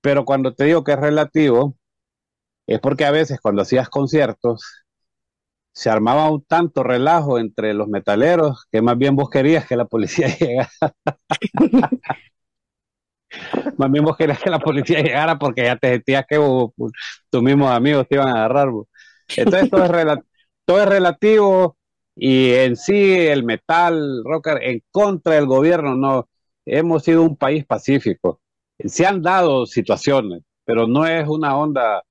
Pero 0.00 0.24
cuando 0.24 0.54
te 0.54 0.64
digo 0.64 0.84
que 0.84 0.92
es 0.92 1.00
relativo, 1.00 1.76
es 2.66 2.80
porque 2.80 3.04
a 3.06 3.10
veces 3.10 3.40
cuando 3.40 3.62
hacías 3.62 3.88
conciertos, 3.88 4.84
se 5.72 5.90
armaba 5.90 6.30
un 6.30 6.44
tanto 6.44 6.82
relajo 6.82 7.38
entre 7.38 7.72
los 7.72 7.88
metaleros 7.88 8.66
que 8.70 8.82
más 8.82 8.98
bien 8.98 9.16
vos 9.16 9.30
querías 9.30 9.66
que 9.66 9.76
la 9.76 9.86
policía 9.86 10.28
llegara. 10.38 10.68
más 13.76 13.90
bien 13.90 14.04
vos 14.04 14.16
querías 14.16 14.40
que 14.40 14.50
la 14.50 14.58
policía 14.58 15.00
llegara 15.00 15.38
porque 15.38 15.64
ya 15.64 15.76
te 15.76 15.92
sentías 15.92 16.26
que 16.28 16.36
tus 17.30 17.42
mismos 17.42 17.70
amigos 17.70 18.06
te 18.08 18.16
iban 18.16 18.28
a 18.28 18.32
agarrar. 18.32 18.68
Entonces 19.36 19.70
todo 19.70 19.84
es, 19.84 20.18
todo 20.64 20.82
es 20.82 20.88
relativo 20.88 21.77
y 22.18 22.52
en 22.54 22.76
sí 22.76 23.26
el 23.28 23.44
metal, 23.44 24.22
rocker, 24.24 24.62
en 24.62 24.82
contra 24.90 25.34
del 25.36 25.46
gobierno, 25.46 25.94
no. 25.96 26.28
Hemos 26.66 27.04
sido 27.04 27.22
un 27.22 27.36
país 27.36 27.64
pacífico. 27.64 28.40
Se 28.78 29.06
han 29.06 29.22
dado 29.22 29.66
situaciones, 29.66 30.42
pero 30.64 30.86
no 30.88 31.06
es 31.06 31.28
una 31.28 31.56
onda 31.56 32.02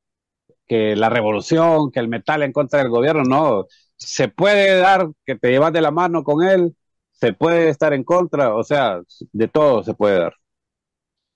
que 0.68 0.96
la 0.96 1.10
revolución, 1.10 1.92
que 1.92 2.00
el 2.00 2.08
metal 2.10 2.44
en 2.44 2.54
contra 2.54 2.80
del 2.80 2.90
gobierno, 2.90 3.24
no. 3.24 3.68
Se 3.98 4.30
puede 4.30 4.78
dar 4.78 5.10
que 5.26 5.36
te 5.36 5.50
llevas 5.52 5.74
de 5.74 5.82
la 5.82 5.92
mano 5.92 6.24
con 6.24 6.44
él, 6.48 6.76
se 7.12 7.34
puede 7.34 7.70
estar 7.70 7.94
en 7.94 8.04
contra, 8.04 8.56
o 8.56 8.64
sea, 8.64 9.02
de 9.34 9.48
todo 9.50 9.84
se 9.84 9.94
puede 9.94 10.20
dar. 10.20 10.36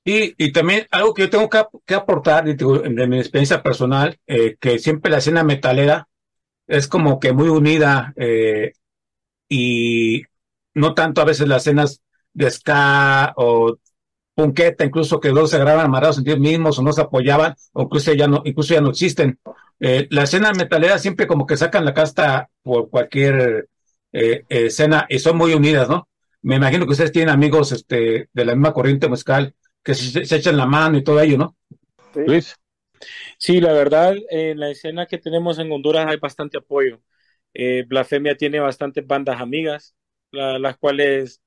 Y, 0.03 0.33
y 0.43 0.51
también 0.51 0.87
algo 0.91 1.13
que 1.13 1.23
yo 1.23 1.29
tengo 1.29 1.49
que, 1.49 1.93
aportar 1.95 2.45
de, 2.45 3.07
mi 3.07 3.19
experiencia 3.19 3.61
personal, 3.61 4.17
eh, 4.27 4.55
que 4.59 4.79
siempre 4.79 5.11
la 5.11 5.19
escena 5.19 5.43
metalera 5.43 6.07
es 6.67 6.87
como 6.87 7.19
que 7.19 7.33
muy 7.33 7.49
unida 7.49 8.13
eh, 8.15 8.73
y 9.49 10.23
no 10.73 10.93
tanto 10.93 11.21
a 11.21 11.25
veces 11.25 11.47
las 11.47 11.63
escenas 11.63 12.01
de 12.33 12.49
ska 12.49 13.33
o 13.35 13.77
punqueta, 14.33 14.85
incluso 14.85 15.19
que 15.19 15.29
dos 15.29 15.49
se 15.49 15.57
agarraban 15.57 15.85
amarrados 15.85 16.17
en 16.17 16.27
ellos 16.27 16.39
mismos 16.39 16.79
o 16.79 16.83
no 16.83 16.93
se 16.93 17.01
apoyaban, 17.01 17.55
o 17.73 17.83
incluso 17.83 18.13
ya 18.13 18.27
no, 18.27 18.41
incluso 18.45 18.73
ya 18.73 18.81
no 18.81 18.89
existen. 18.89 19.39
Eh, 19.79 20.07
la 20.11 20.23
escena 20.23 20.51
metalera 20.53 20.97
siempre 20.99 21.27
como 21.27 21.45
que 21.45 21.57
sacan 21.57 21.85
la 21.85 21.93
casta 21.93 22.49
por 22.63 22.89
cualquier 22.89 23.67
eh, 24.13 24.45
escena 24.47 25.05
y 25.09 25.19
son 25.19 25.37
muy 25.37 25.53
unidas, 25.53 25.89
¿no? 25.89 26.07
Me 26.43 26.55
imagino 26.55 26.85
que 26.85 26.91
ustedes 26.91 27.11
tienen 27.11 27.33
amigos 27.33 27.71
este, 27.71 28.29
de 28.31 28.45
la 28.45 28.55
misma 28.55 28.73
corriente 28.73 29.07
musical 29.07 29.53
que 29.83 29.95
se, 29.95 30.35
echan 30.35 30.57
la 30.57 30.65
mano 30.65 30.97
y 30.97 31.03
todo 31.03 31.19
ello, 31.19 31.37
¿no? 31.37 31.55
Sí. 32.13 32.21
Luis. 32.25 32.55
Sí, 33.37 33.59
la 33.61 33.73
verdad, 33.73 34.15
en 34.29 34.59
la 34.59 34.69
escena 34.69 35.05
que 35.05 35.17
tenemos 35.17 35.59
en 35.59 35.71
Honduras 35.71 36.07
hay 36.07 36.17
bastante 36.17 36.57
apoyo. 36.57 37.01
Eh, 37.53 37.83
Blasfemia 37.87 38.35
tiene 38.37 38.59
bastantes 38.59 39.05
bandas 39.05 39.41
amigas, 39.41 39.95
las 40.31 40.77
cuales 40.77 41.41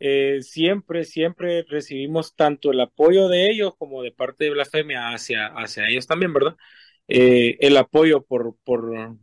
eh, 0.00 0.40
siempre, 0.42 1.04
siempre 1.04 1.64
recibimos 1.68 2.34
tanto 2.34 2.72
el 2.72 2.80
apoyo 2.80 3.28
de 3.28 3.50
ellos 3.50 3.74
como 3.78 4.02
de 4.02 4.12
parte 4.12 4.44
de 4.44 4.50
Blasfemia 4.50 5.10
hacia, 5.14 5.46
hacia 5.46 5.88
ellos 5.88 6.06
también, 6.06 6.32
¿verdad? 6.32 6.56
Eh, 7.08 7.56
el 7.60 7.76
apoyo 7.76 8.22
por, 8.22 8.56
por, 8.64 9.16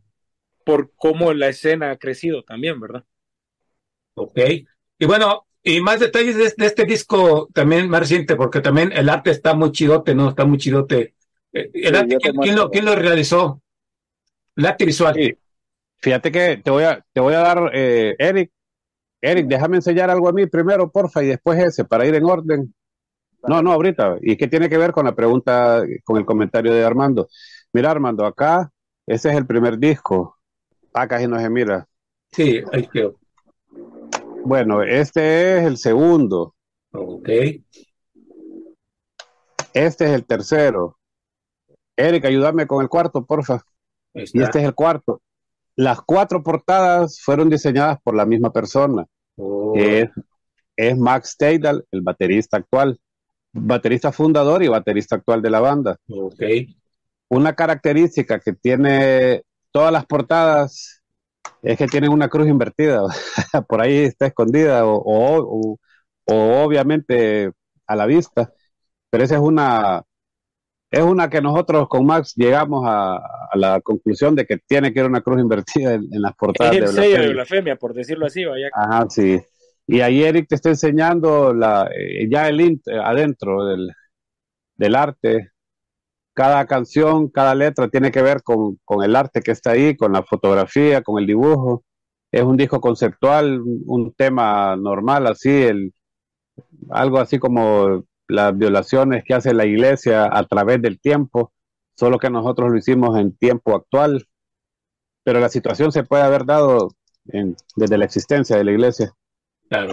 por 0.64 0.92
cómo 0.96 1.32
la 1.32 1.48
escena 1.48 1.90
ha 1.90 1.98
crecido 1.98 2.42
también, 2.44 2.80
¿verdad? 2.80 3.04
Ok. 4.14 4.38
Y 4.98 5.06
bueno, 5.06 5.46
y 5.62 5.80
más 5.80 6.00
detalles 6.00 6.56
de, 6.56 6.66
este 6.66 6.84
disco 6.84 7.48
también 7.52 7.88
más 7.88 8.00
reciente, 8.00 8.36
porque 8.36 8.60
también 8.60 8.92
el 8.92 9.08
arte 9.08 9.30
está 9.30 9.54
muy 9.54 9.72
chidote, 9.72 10.14
¿no? 10.14 10.28
Está 10.28 10.44
muy 10.44 10.58
chidote. 10.58 11.14
Eh, 11.52 11.70
el 11.74 11.96
arte, 11.96 12.16
¿quién, 12.18 12.56
lo, 12.56 12.70
¿quién, 12.70 12.84
lo, 12.84 12.94
realizó? 12.94 13.62
El 14.56 14.66
arte 14.66 14.84
visual. 14.84 15.38
Fíjate 15.98 16.32
que 16.32 16.56
te 16.56 16.70
voy 16.70 16.84
a, 16.84 17.04
te 17.12 17.20
voy 17.20 17.34
a 17.34 17.38
dar, 17.38 17.70
Eric, 17.72 18.50
Eric, 19.20 19.46
déjame 19.46 19.76
enseñar 19.76 20.10
algo 20.10 20.28
a 20.28 20.32
mí 20.32 20.46
primero, 20.46 20.90
porfa, 20.90 21.22
y 21.22 21.28
después 21.28 21.58
ese, 21.60 21.84
para 21.84 22.04
ir 22.04 22.14
en 22.16 22.24
orden. 22.24 22.74
No, 23.46 23.62
no, 23.62 23.72
ahorita. 23.72 24.18
¿Y 24.20 24.36
qué 24.36 24.48
tiene 24.48 24.68
que 24.68 24.78
ver 24.78 24.92
con 24.92 25.04
la 25.04 25.14
pregunta, 25.14 25.82
con 26.04 26.16
el 26.16 26.24
comentario 26.24 26.72
de 26.72 26.84
Armando? 26.84 27.28
Mira, 27.72 27.90
Armando, 27.90 28.26
acá, 28.26 28.70
ese 29.06 29.30
es 29.30 29.36
el 29.36 29.46
primer 29.46 29.78
disco. 29.78 30.38
Acá 30.92 31.20
sí 31.20 31.26
no 31.26 31.38
se 31.38 31.48
mira. 31.48 31.88
Sí, 32.32 32.60
ahí 32.72 32.88
quedó. 32.88 33.18
Bueno, 34.44 34.82
este 34.82 35.58
es 35.58 35.64
el 35.64 35.76
segundo. 35.76 36.54
Ok. 36.92 37.28
Este 39.72 40.04
es 40.04 40.10
el 40.10 40.24
tercero. 40.26 40.98
Eric, 41.96 42.24
ayúdame 42.24 42.66
con 42.66 42.82
el 42.82 42.88
cuarto, 42.88 43.24
porfa. 43.24 43.60
Y 44.14 44.42
este 44.42 44.58
es 44.58 44.64
el 44.64 44.74
cuarto. 44.74 45.20
Las 45.76 46.02
cuatro 46.02 46.42
portadas 46.42 47.20
fueron 47.20 47.48
diseñadas 47.48 47.98
por 48.02 48.14
la 48.14 48.26
misma 48.26 48.52
persona. 48.52 49.06
Oh. 49.36 49.72
Es, 50.76 50.98
Max 50.98 51.36
Teidal, 51.38 51.84
el 51.90 52.02
baterista 52.02 52.56
actual, 52.56 52.98
baterista 53.52 54.10
fundador 54.12 54.62
y 54.62 54.68
baterista 54.68 55.16
actual 55.16 55.40
de 55.42 55.50
la 55.50 55.60
banda. 55.60 55.96
Okay. 56.08 56.76
Una 57.28 57.54
característica 57.54 58.40
que 58.40 58.52
tiene 58.52 59.42
todas 59.70 59.92
las 59.92 60.06
portadas 60.06 61.02
es 61.62 61.78
que 61.78 61.86
tienen 61.86 62.10
una 62.10 62.28
cruz 62.28 62.48
invertida. 62.48 63.02
por 63.68 63.80
ahí 63.80 63.98
está 63.98 64.26
escondida 64.26 64.84
o 64.84 65.78
obviamente 66.26 67.52
a 67.86 67.96
la 67.96 68.06
vista. 68.06 68.52
Pero 69.10 69.24
esa 69.24 69.34
es 69.36 69.40
una, 69.40 70.02
es 70.92 71.02
una 71.02 71.30
que 71.30 71.40
nosotros 71.40 71.88
con 71.88 72.04
Max 72.04 72.34
llegamos 72.36 72.84
a, 72.86 73.18
la 73.54 73.80
conclusión 73.80 74.34
de 74.34 74.44
que 74.44 74.58
tiene 74.58 74.92
que 74.92 75.00
ir 75.00 75.06
una 75.06 75.22
cruz 75.22 75.40
invertida 75.40 75.94
en, 75.94 76.06
las 76.10 76.34
portadas. 76.34 76.76
Es 76.76 76.82
el 76.82 76.88
sello 76.88 77.22
de 77.22 77.32
blasfemia, 77.32 77.76
por 77.76 77.94
decirlo 77.94 78.26
así, 78.26 78.44
vaya. 78.44 78.68
Ajá, 78.74 79.06
sí. 79.08 79.40
Y 79.86 80.00
ahí 80.00 80.22
Eric 80.22 80.48
te 80.48 80.54
está 80.54 80.68
enseñando 80.68 81.54
la, 81.54 81.88
eh, 81.96 82.28
ya 82.30 82.46
el 82.48 82.80
adentro 83.02 83.64
del, 83.64 84.94
arte. 84.94 85.48
cada 86.34 86.66
canción, 86.66 87.28
cada 87.28 87.54
letra 87.54 87.88
tiene 87.88 88.10
que 88.10 88.20
ver 88.20 88.42
con, 88.42 88.78
con, 88.84 89.02
el 89.02 89.16
arte 89.16 89.40
que 89.40 89.52
está 89.52 89.70
ahí, 89.70 89.96
con 89.96 90.12
la 90.12 90.22
fotografía, 90.22 91.02
con 91.02 91.18
el 91.18 91.26
dibujo. 91.26 91.84
Es 92.30 92.42
un 92.42 92.58
disco 92.58 92.82
conceptual, 92.82 93.62
un 93.62 94.12
tema 94.12 94.76
normal, 94.76 95.26
así, 95.26 95.50
el, 95.50 95.94
algo 96.90 97.18
así 97.18 97.38
como 97.38 98.04
las 98.32 98.56
violaciones 98.56 99.24
que 99.24 99.34
hace 99.34 99.54
la 99.54 99.66
iglesia 99.66 100.28
a 100.30 100.44
través 100.44 100.80
del 100.80 101.00
tiempo, 101.00 101.52
solo 101.94 102.18
que 102.18 102.30
nosotros 102.30 102.70
lo 102.70 102.78
hicimos 102.78 103.18
en 103.18 103.36
tiempo 103.36 103.76
actual, 103.76 104.26
pero 105.22 105.38
la 105.38 105.48
situación 105.48 105.92
se 105.92 106.04
puede 106.04 106.22
haber 106.22 106.44
dado 106.44 106.96
desde 107.24 107.98
la 107.98 108.04
existencia 108.04 108.56
de 108.56 108.64
la 108.64 108.72
iglesia. 108.72 109.12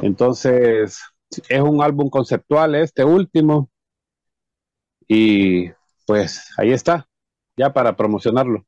Entonces, 0.02 1.00
es 1.48 1.62
un 1.62 1.82
álbum 1.84 2.10
conceptual 2.10 2.76
este 2.76 3.04
último 3.04 3.70
y 5.08 5.70
pues 6.06 6.52
ahí 6.58 6.72
está, 6.72 7.08
ya 7.56 7.74
para 7.74 7.96
promocionarlo. 7.96 8.66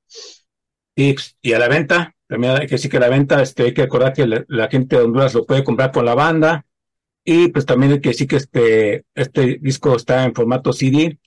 Y, 0.95 1.15
y 1.41 1.53
a 1.53 1.59
la 1.59 1.67
venta, 1.67 2.15
también 2.27 2.53
hay 2.53 2.67
que 2.67 2.75
decir 2.75 2.91
que 2.91 2.99
la 2.99 3.09
venta, 3.09 3.41
este, 3.41 3.63
hay 3.63 3.73
que 3.73 3.83
recordar 3.83 4.13
que 4.13 4.25
la, 4.25 4.67
gente 4.69 4.97
de 4.97 5.03
Honduras 5.03 5.33
lo 5.33 5.45
puede 5.45 5.63
comprar 5.63 5.91
con 5.91 6.05
la 6.05 6.15
banda 6.15 6.65
y 7.23 7.49
pues 7.49 7.65
también 7.65 7.93
hay 7.93 8.01
que 8.01 8.09
decir 8.09 8.27
que 8.27 8.37
este, 8.37 9.05
este 9.13 9.59
disco 9.61 9.95
está 9.95 10.23
en 10.23 10.33
formato 10.33 10.73
CD, 10.73 11.19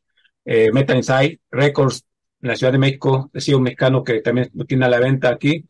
eh, 0.45 0.71
Meta 0.73 0.97
Inside 0.97 1.41
Records 1.51 2.05
en 2.43 2.49
la 2.49 2.57
Ciudad 2.57 2.73
de 2.73 2.79
México, 2.79 3.31
es 3.33 3.49
un 3.49 3.63
mexicano 3.63 4.03
que 4.03 4.21
también 4.21 4.51
lo 4.55 4.65
tiene 4.65 4.85
a 4.85 4.89
la 4.89 4.99
venta 4.99 5.31
aquí 5.31 5.65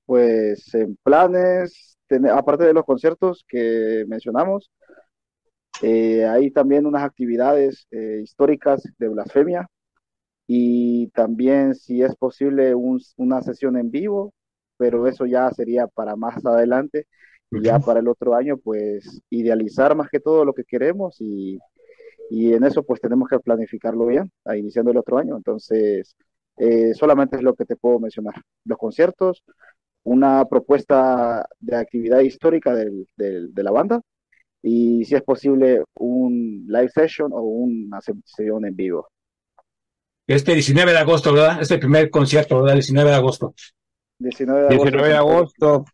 Pues 0.06 0.74
en 0.74 0.96
planes, 1.02 1.96
aparte 2.32 2.64
de 2.64 2.74
los 2.74 2.84
conciertos 2.84 3.44
que 3.48 4.04
mencionamos, 4.06 4.70
eh, 5.82 6.24
hay 6.24 6.50
también 6.50 6.86
unas 6.86 7.02
actividades 7.02 7.88
históricas 7.90 8.82
de 8.98 9.08
blasfemia 9.08 9.66
y 10.46 11.08
también 11.08 11.74
si 11.74 12.02
es 12.02 12.14
posible 12.16 12.74
una 12.74 13.42
sesión 13.42 13.76
en 13.76 13.90
vivo, 13.90 14.34
pero 14.76 15.08
eso 15.08 15.24
ya 15.24 15.50
sería 15.50 15.86
para 15.86 16.16
más 16.16 16.44
adelante 16.44 17.06
y 17.50 17.62
ya 17.62 17.78
para 17.78 18.00
el 18.00 18.08
otro 18.08 18.34
año 18.34 18.58
pues 18.58 19.22
idealizar 19.30 19.96
más 19.96 20.10
que 20.10 20.20
todo 20.20 20.44
lo 20.44 20.52
que 20.52 20.64
queremos 20.64 21.16
y, 21.20 21.58
y 22.30 22.52
en 22.52 22.64
eso 22.64 22.82
pues 22.82 23.00
tenemos 23.00 23.28
que 23.28 23.38
planificarlo 23.38 24.06
bien, 24.06 24.30
a 24.44 24.56
iniciando 24.56 24.90
el 24.90 24.98
otro 24.98 25.18
año. 25.18 25.36
Entonces, 25.36 26.16
eh, 26.56 26.94
solamente 26.94 27.36
es 27.36 27.42
lo 27.42 27.54
que 27.54 27.64
te 27.64 27.76
puedo 27.76 27.98
mencionar. 27.98 28.34
Los 28.64 28.78
conciertos, 28.78 29.42
una 30.04 30.44
propuesta 30.46 31.46
de 31.60 31.76
actividad 31.76 32.20
histórica 32.20 32.74
del, 32.74 33.06
de 33.16 33.62
la 33.62 33.70
banda 33.70 34.00
y 34.62 35.04
si 35.04 35.14
es 35.14 35.22
posible 35.22 35.82
un 35.94 36.66
live 36.68 36.88
session 36.88 37.32
o 37.32 37.40
una 37.40 38.00
sesión 38.00 38.64
en 38.64 38.74
vivo. 38.74 39.08
Este 40.26 40.54
19 40.54 40.92
de 40.92 40.98
agosto, 40.98 41.34
¿verdad? 41.34 41.60
Este 41.60 41.78
primer 41.78 42.08
concierto, 42.08 42.62
¿verdad? 42.62 42.74
19 42.74 43.10
de 43.10 43.16
agosto. 43.16 43.54
19 44.18 44.60
de 44.60 44.66
agosto, 44.66 44.84
19 44.84 45.08
de 45.08 45.16
agosto 45.16 45.84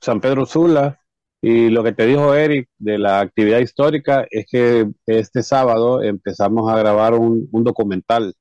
San 0.00 0.20
Pedro 0.20 0.46
Sula. 0.46 1.00
Y 1.40 1.70
lo 1.70 1.84
que 1.84 1.92
te 1.92 2.06
dijo 2.06 2.34
Eric 2.34 2.68
de 2.78 2.98
la 2.98 3.20
actividad 3.20 3.60
histórica 3.60 4.26
es 4.30 4.46
que 4.50 4.90
este 5.06 5.42
sábado 5.42 6.02
empezamos 6.02 6.70
a 6.70 6.78
grabar 6.78 7.14
un, 7.14 7.48
documental 7.52 8.34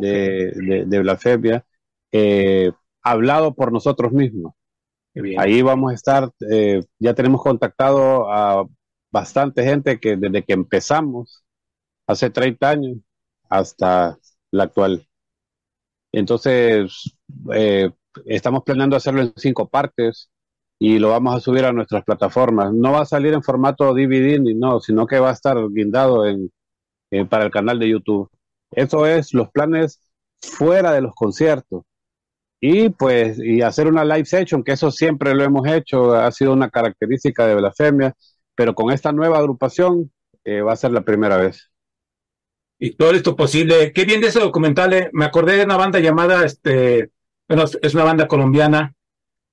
de, 0.00 0.84
de, 0.86 0.98
blasfemia 1.00 1.64
eh, 2.12 2.70
hablado 3.02 3.54
por 3.54 3.72
nosotros 3.72 4.12
mismos. 4.12 4.54
Ahí 5.38 5.62
vamos 5.62 5.90
a 5.90 5.94
estar, 5.94 6.30
eh, 6.50 6.82
ya 6.98 7.14
tenemos 7.14 7.42
contactado 7.42 8.30
a 8.30 8.66
bastante 9.10 9.64
gente 9.64 9.98
que 9.98 10.16
desde 10.16 10.44
que 10.44 10.52
empezamos, 10.52 11.44
hace 12.06 12.30
30 12.30 12.68
años, 12.68 12.98
hasta 13.48 14.18
la 14.50 14.64
actual. 14.64 15.08
Entonces, 16.12 17.16
eh, 17.52 17.90
estamos 18.26 18.62
planeando 18.64 18.96
hacerlo 18.96 19.22
en 19.22 19.32
cinco 19.36 19.68
partes 19.68 20.30
y 20.78 20.98
lo 20.98 21.10
vamos 21.10 21.36
a 21.36 21.40
subir 21.40 21.64
a 21.64 21.72
nuestras 21.72 22.04
plataformas. 22.04 22.72
No 22.72 22.92
va 22.92 23.02
a 23.02 23.06
salir 23.06 23.34
en 23.34 23.42
formato 23.42 23.94
DVD 23.94 24.38
ni 24.40 24.54
no, 24.54 24.80
sino 24.80 25.06
que 25.06 25.18
va 25.18 25.30
a 25.30 25.32
estar 25.32 25.56
guindado 25.70 26.26
en, 26.26 26.50
para 27.28 27.44
el 27.44 27.50
canal 27.50 27.78
de 27.78 27.88
YouTube. 27.90 28.30
Eso 28.70 29.06
es 29.06 29.34
los 29.34 29.50
planes 29.50 30.00
fuera 30.40 30.92
de 30.92 31.00
los 31.02 31.14
conciertos. 31.14 31.84
Y 32.60 32.90
pues, 32.90 33.38
y 33.38 33.62
hacer 33.62 33.86
una 33.86 34.04
live 34.04 34.24
session, 34.24 34.64
que 34.64 34.72
eso 34.72 34.90
siempre 34.90 35.34
lo 35.34 35.44
hemos 35.44 35.66
hecho, 35.68 36.14
ha 36.14 36.30
sido 36.32 36.52
una 36.52 36.70
característica 36.70 37.46
de 37.46 37.54
Blasfemia, 37.54 38.14
pero 38.56 38.74
con 38.74 38.90
esta 38.92 39.12
nueva 39.12 39.38
agrupación 39.38 40.12
eh, 40.44 40.60
va 40.62 40.72
a 40.72 40.76
ser 40.76 40.92
la 40.92 41.02
primera 41.02 41.36
vez 41.36 41.70
y 42.78 42.92
todo 42.92 43.12
esto 43.12 43.36
posible. 43.36 43.92
Qué 43.92 44.04
bien 44.04 44.20
de 44.20 44.28
ese 44.28 44.40
documental. 44.40 44.92
Eh. 44.92 45.10
Me 45.12 45.24
acordé 45.24 45.56
de 45.56 45.64
una 45.64 45.76
banda 45.76 45.98
llamada, 46.00 46.44
este, 46.44 47.10
bueno, 47.48 47.64
es 47.64 47.94
una 47.94 48.04
banda 48.04 48.28
colombiana 48.28 48.94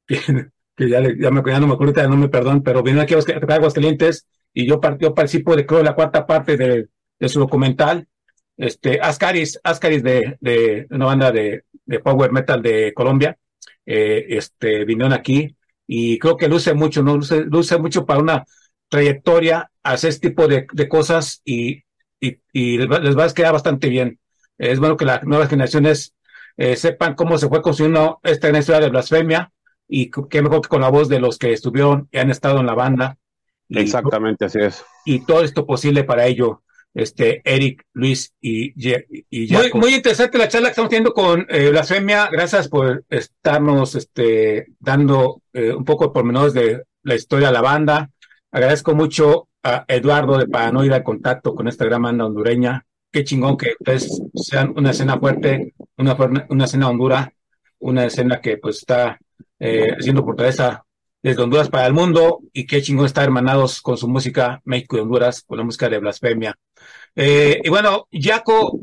que, 0.76 0.90
ya, 0.90 1.02
ya, 1.02 1.32
me, 1.32 1.42
ya 1.46 1.60
no 1.60 1.68
me 1.68 1.74
acuerdo 1.74 2.10
no 2.10 2.18
me 2.18 2.30
perdón, 2.30 2.64
pero 2.64 2.84
vino 2.84 3.02
aquí 3.02 3.14
a 3.14 3.20
Aguascalientes 3.54 4.28
y 4.54 4.66
yo, 4.68 4.80
yo 5.00 5.14
participo 5.14 5.56
de 5.56 5.66
creo 5.66 5.84
la 5.84 5.96
cuarta 5.96 6.26
parte 6.26 6.58
de, 6.58 6.88
de 7.20 7.30
su 7.30 7.40
documental. 7.40 8.08
Este, 8.58 9.00
Ascaris, 9.02 9.60
Ascaris 9.64 10.02
de, 10.02 10.38
de 10.40 10.88
una 10.90 11.06
banda 11.06 11.32
de, 11.32 11.64
de 11.86 12.00
power 12.00 12.32
metal 12.32 12.62
de 12.62 12.94
Colombia, 12.94 13.38
eh, 13.86 14.26
este, 14.30 14.86
vinieron 14.86 15.14
aquí 15.14 15.56
y 15.88 16.18
creo 16.20 16.38
que 16.38 16.48
luce 16.48 16.74
mucho, 16.74 17.04
¿no? 17.04 17.16
Luce, 17.18 17.42
luce 17.46 17.78
mucho 17.78 18.06
para 18.06 18.20
una 18.20 18.46
trayectoria 18.90 19.70
hacer 19.84 20.10
este 20.10 20.30
tipo 20.30 20.48
de, 20.48 20.68
de 20.72 20.88
cosas 20.88 21.42
y, 21.46 21.84
y, 22.20 22.78
les, 22.78 22.88
va, 22.90 23.26
a 23.26 23.34
quedar 23.34 23.54
bastante 23.54 23.90
bien. 23.90 24.20
Es 24.58 24.80
bueno 24.80 24.98
que 24.98 25.06
las 25.06 25.24
nuevas 25.24 25.50
generaciones 25.50 26.16
eh, 26.58 26.76
sepan 26.76 27.14
cómo 27.16 27.38
se 27.38 27.50
fue 27.50 27.62
construyendo 27.62 28.20
esta 28.24 28.50
historia 28.58 28.80
de 28.82 28.90
blasfemia 28.90 29.52
y 29.88 30.10
qué 30.10 30.42
mejor 30.42 30.62
que 30.62 30.70
con 30.70 30.82
la 30.82 30.90
voz 30.90 31.10
de 31.10 31.20
los 31.20 31.38
que 31.38 31.54
estuvieron 31.54 32.08
y 32.12 32.18
han 32.18 32.32
estado 32.32 32.60
en 32.60 32.66
la 32.66 32.74
banda. 32.74 33.18
Exactamente, 33.70 34.46
así 34.46 34.60
es. 34.60 34.84
Y 35.06 35.26
todo 35.26 35.44
esto 35.44 35.66
posible 35.66 36.04
para 36.04 36.26
ello, 36.26 36.64
este, 36.94 37.42
Eric, 37.44 37.84
Luis 37.94 38.34
y, 38.40 38.74
y 39.30 39.54
muy, 39.54 39.72
muy, 39.74 39.96
interesante 39.96 40.38
la 40.38 40.48
charla 40.48 40.70
que 40.70 40.72
estamos 40.72 40.90
teniendo 40.90 41.14
con 41.14 41.46
eh, 41.50 41.70
Blasfemia. 41.70 42.30
Gracias 42.32 42.70
por 42.70 43.04
estarnos 43.10 43.96
este, 43.96 44.68
dando 44.80 45.42
eh, 45.54 45.74
un 45.74 45.84
poco 45.84 46.06
de 46.06 46.14
pormenores 46.14 46.54
de 46.54 46.84
la 47.04 47.16
historia 47.16 47.48
de 47.48 47.54
la 47.54 47.62
banda. 47.62 48.10
Agradezco 48.52 48.96
mucho 48.96 49.50
a 49.64 49.84
Eduardo 49.88 50.38
de 50.38 50.48
Paranoida 50.48 50.98
el 50.98 51.04
contacto 51.04 51.54
con 51.54 51.68
esta 51.68 51.86
gran 51.86 52.02
banda 52.02 52.26
hondureña. 52.26 52.86
Qué 53.12 53.24
chingón 53.24 53.58
que 53.58 53.74
ustedes 53.80 54.22
sean 54.36 54.74
una 54.76 54.92
escena 54.92 55.20
fuerte, 55.20 55.74
una, 55.98 56.16
una 56.50 56.66
escena 56.66 56.90
Honduras, 56.90 57.30
una 57.80 58.06
escena 58.06 58.40
que 58.40 58.58
pues 58.58 58.78
está 58.78 59.20
eh, 59.60 59.96
haciendo 59.98 60.24
fortaleza 60.24 60.86
desde 61.26 61.42
Honduras 61.42 61.70
para 61.70 61.88
el 61.88 61.94
mundo 61.94 62.42
y 62.54 62.68
qué 62.68 62.84
chingón 62.84 63.08
estar 63.08 63.24
hermanados 63.24 63.82
con 63.82 63.98
su 63.98 64.08
música 64.08 64.62
México 64.64 64.96
y 64.96 65.00
Honduras, 65.00 65.42
con 65.42 65.58
la 65.58 65.64
música 65.64 65.90
de 65.90 65.98
Blasfemia. 65.98 66.56
Eh, 67.16 67.62
y 67.64 67.70
bueno, 67.70 68.08
Jaco, 68.12 68.78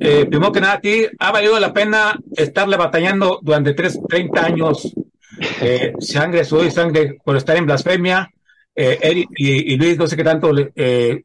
eh, 0.00 0.24
primero 0.24 0.50
que 0.50 0.62
nada, 0.62 0.74
a 0.74 0.80
ti 0.80 1.06
ha 1.18 1.30
valido 1.30 1.60
la 1.60 1.74
pena 1.74 2.18
estarle 2.34 2.78
batallando 2.78 3.38
durante 3.42 3.74
tres, 3.74 4.00
30 4.08 4.46
años, 4.46 4.94
eh, 5.60 5.92
sangre, 5.98 6.44
sudor 6.44 6.64
y 6.64 6.70
sangre, 6.70 7.18
por 7.22 7.36
estar 7.36 7.54
en 7.56 7.66
Blasfemia. 7.66 8.30
Eric 8.74 9.28
y, 9.36 9.76
Luis, 9.76 9.98
no 9.98 10.06
sé 10.06 10.16
qué 10.16 10.24
tanto 10.24 10.52
le 10.52 11.22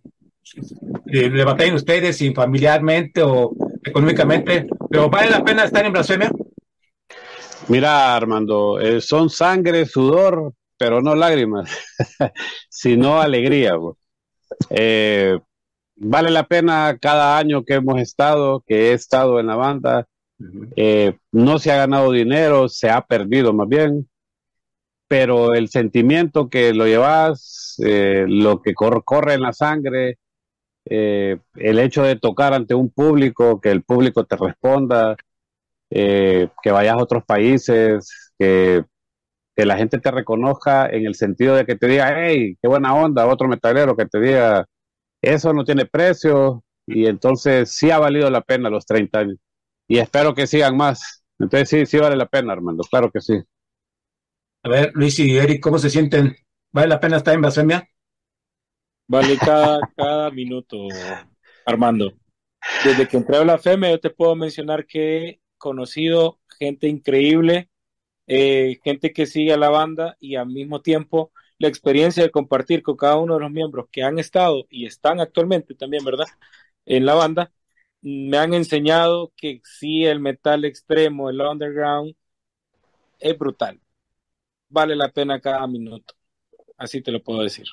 batallan 1.46 1.76
ustedes, 1.76 2.18
si 2.18 2.34
familiarmente 2.34 3.24
o 3.24 3.52
económicamente, 3.82 4.68
pero 4.90 5.10
¿vale 5.10 5.32
la 5.32 5.44
pena 5.44 5.64
estar 5.64 5.86
en 5.86 5.94
Blasfemia? 5.94 6.32
Mira, 7.68 8.16
Armando, 8.16 8.80
eh, 8.80 9.02
son 9.02 9.30
sangre, 9.30 9.86
sudor, 9.86 10.54
pero 10.78 11.02
no 11.02 11.14
lágrimas, 11.16 11.70
sino 12.70 13.20
alegría. 13.20 13.74
Eh, 14.70 15.38
vale 15.96 16.32
la 16.32 16.48
pena 16.48 16.98
cada 17.00 17.38
año 17.38 17.64
que 17.64 17.76
hemos 17.76 18.00
estado, 18.00 18.64
que 18.66 18.90
he 18.90 18.94
estado 18.94 19.40
en 19.40 19.48
la 19.48 19.56
banda. 19.56 20.08
Eh, 20.76 21.18
no 21.32 21.60
se 21.60 21.72
ha 21.72 21.78
ganado 21.78 22.12
dinero, 22.12 22.70
se 22.70 22.90
ha 22.90 23.02
perdido 23.02 23.54
más 23.54 23.68
bien, 23.68 24.10
pero 25.08 25.54
el 25.54 25.70
sentimiento 25.70 26.50
que 26.50 26.74
lo 26.74 26.86
llevas, 26.86 27.76
lo 27.78 28.62
que 28.62 28.74
corre 28.74 29.34
en 29.34 29.42
la 29.42 29.54
sangre, 29.54 30.18
el 30.86 31.80
hecho 31.80 32.04
de 32.04 32.16
tocar 32.16 32.54
ante 32.54 32.74
un 32.74 32.90
público, 32.90 33.60
que 33.60 33.70
el 33.70 33.84
público 33.84 34.24
te 34.26 34.38
responda, 34.38 35.18
eh, 35.92 36.50
que 36.62 36.72
vayas 36.72 36.96
a 36.96 37.04
otros 37.04 37.24
países, 37.26 38.34
que, 38.38 38.84
que, 39.56 39.66
la 39.66 39.78
gente 39.78 40.00
te 40.00 40.12
reconozca 40.12 40.88
en 40.88 41.06
el 41.06 41.16
sentido 41.16 41.56
de 41.56 41.66
que 41.66 41.76
te 41.76 41.88
diga, 41.88 42.14
hey, 42.18 42.58
qué 42.62 42.68
buena 42.68 42.94
onda, 42.96 43.28
otro 43.28 43.48
metalero 43.48 43.96
que 43.96 44.06
te 44.06 44.20
diga, 44.20 44.66
eso 45.22 45.54
no 45.54 45.64
tiene 45.64 45.86
precio, 45.86 46.64
y 46.90 47.06
entonces 47.06 47.72
sí 47.72 47.92
ha 47.92 48.00
valido 48.00 48.30
la 48.30 48.42
pena 48.42 48.70
los 48.70 48.86
30 48.86 49.20
años. 49.20 49.38
Y 49.88 50.00
espero 50.00 50.34
que 50.34 50.48
sigan 50.48 50.76
más. 50.76 51.24
Entonces 51.38 51.70
sí, 51.70 51.86
sí 51.86 51.98
vale 51.98 52.16
la 52.16 52.28
pena, 52.28 52.54
Armando, 52.54 52.84
claro 52.90 53.12
que 53.12 53.22
sí. 53.22 53.40
A 54.64 54.70
ver, 54.70 54.92
Luis 54.94 55.18
y 55.20 55.38
Eric, 55.38 55.62
¿cómo 55.62 55.78
se 55.78 55.90
sienten? 55.90 56.36
¿Vale 56.72 56.88
la 56.88 57.00
pena 57.00 57.18
estar 57.18 57.34
en 57.34 57.42
Blasfemia? 57.42 57.88
Vale 59.08 59.38
cada, 59.38 59.80
cada 59.96 60.32
minuto, 60.32 60.78
Armando. 61.66 62.12
Desde 62.84 63.08
que 63.08 63.18
entré 63.18 63.38
a 63.38 63.42
Blasfemia, 63.42 63.92
yo 63.92 64.00
te 64.00 64.10
puedo 64.10 64.36
mencionar 64.36 64.86
que 64.86 65.40
conocido, 65.60 66.40
gente 66.60 66.88
increíble, 66.88 67.70
eh, 68.28 68.80
gente 68.84 69.14
que 69.14 69.28
sigue 69.28 69.54
a 69.54 69.58
la 69.58 69.70
banda 69.70 70.18
y 70.20 70.36
al 70.36 70.48
mismo 70.48 70.82
tiempo 70.82 71.32
la 71.60 71.68
experiencia 71.68 72.24
de 72.24 72.32
compartir 72.32 72.82
con 72.84 72.96
cada 72.96 73.18
uno 73.18 73.36
de 73.36 73.42
los 73.42 73.52
miembros 73.52 73.88
que 73.92 74.04
han 74.04 74.18
estado 74.20 74.66
y 74.70 74.86
están 74.86 75.20
actualmente 75.20 75.76
también, 75.76 76.04
¿verdad? 76.06 76.28
En 76.86 77.06
la 77.06 77.16
banda, 77.16 77.52
me 78.02 78.38
han 78.38 78.54
enseñado 78.54 79.34
que 79.36 79.62
sí, 79.64 80.06
el 80.06 80.20
metal 80.20 80.66
extremo, 80.66 81.30
el 81.30 81.42
underground, 81.42 82.16
es 83.20 83.38
brutal. 83.38 83.80
Vale 84.70 84.96
la 84.96 85.10
pena 85.12 85.40
cada 85.40 85.68
minuto. 85.68 86.14
Así 86.78 87.02
te 87.02 87.12
lo 87.12 87.22
puedo 87.22 87.42
decir. 87.42 87.66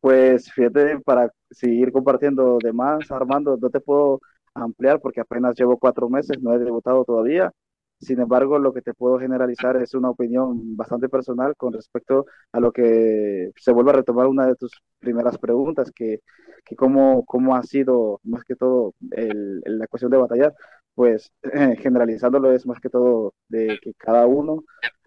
Pues 0.00 0.50
fíjate, 0.52 0.98
para 1.00 1.32
seguir 1.50 1.92
compartiendo 1.92 2.58
de 2.62 2.72
más, 2.72 3.10
Armando, 3.10 3.56
no 3.56 3.70
te 3.70 3.80
puedo 3.80 4.20
ampliar 4.56 5.00
porque 5.00 5.20
apenas 5.20 5.54
llevo 5.58 5.78
cuatro 5.78 6.08
meses, 6.08 6.40
no 6.42 6.52
he 6.54 6.58
debutado 6.58 7.04
todavía. 7.04 7.52
Sin 8.00 8.20
embargo, 8.20 8.58
lo 8.58 8.72
que 8.74 8.82
te 8.82 8.92
puedo 8.94 9.18
generalizar 9.18 9.76
es 9.76 9.94
una 9.94 10.10
opinión 10.10 10.76
bastante 10.76 11.08
personal 11.08 11.56
con 11.56 11.72
respecto 11.72 12.26
a 12.52 12.60
lo 12.60 12.70
que 12.72 13.52
se 13.56 13.72
vuelve 13.72 13.90
a 13.90 13.94
retomar 13.94 14.26
una 14.26 14.46
de 14.46 14.54
tus 14.56 14.70
primeras 14.98 15.38
preguntas, 15.38 15.90
que, 15.94 16.20
que 16.64 16.76
cómo, 16.76 17.24
cómo 17.24 17.56
ha 17.56 17.62
sido 17.62 18.20
más 18.24 18.44
que 18.44 18.54
todo 18.56 18.94
la 19.00 19.86
cuestión 19.88 20.10
de 20.10 20.18
batallar. 20.18 20.54
Pues 20.94 21.32
generalizándolo 21.78 22.52
es 22.52 22.66
más 22.66 22.80
que 22.80 22.90
todo 22.90 23.34
de 23.48 23.78
que 23.82 23.94
cada 23.94 24.26
uno 24.26 24.64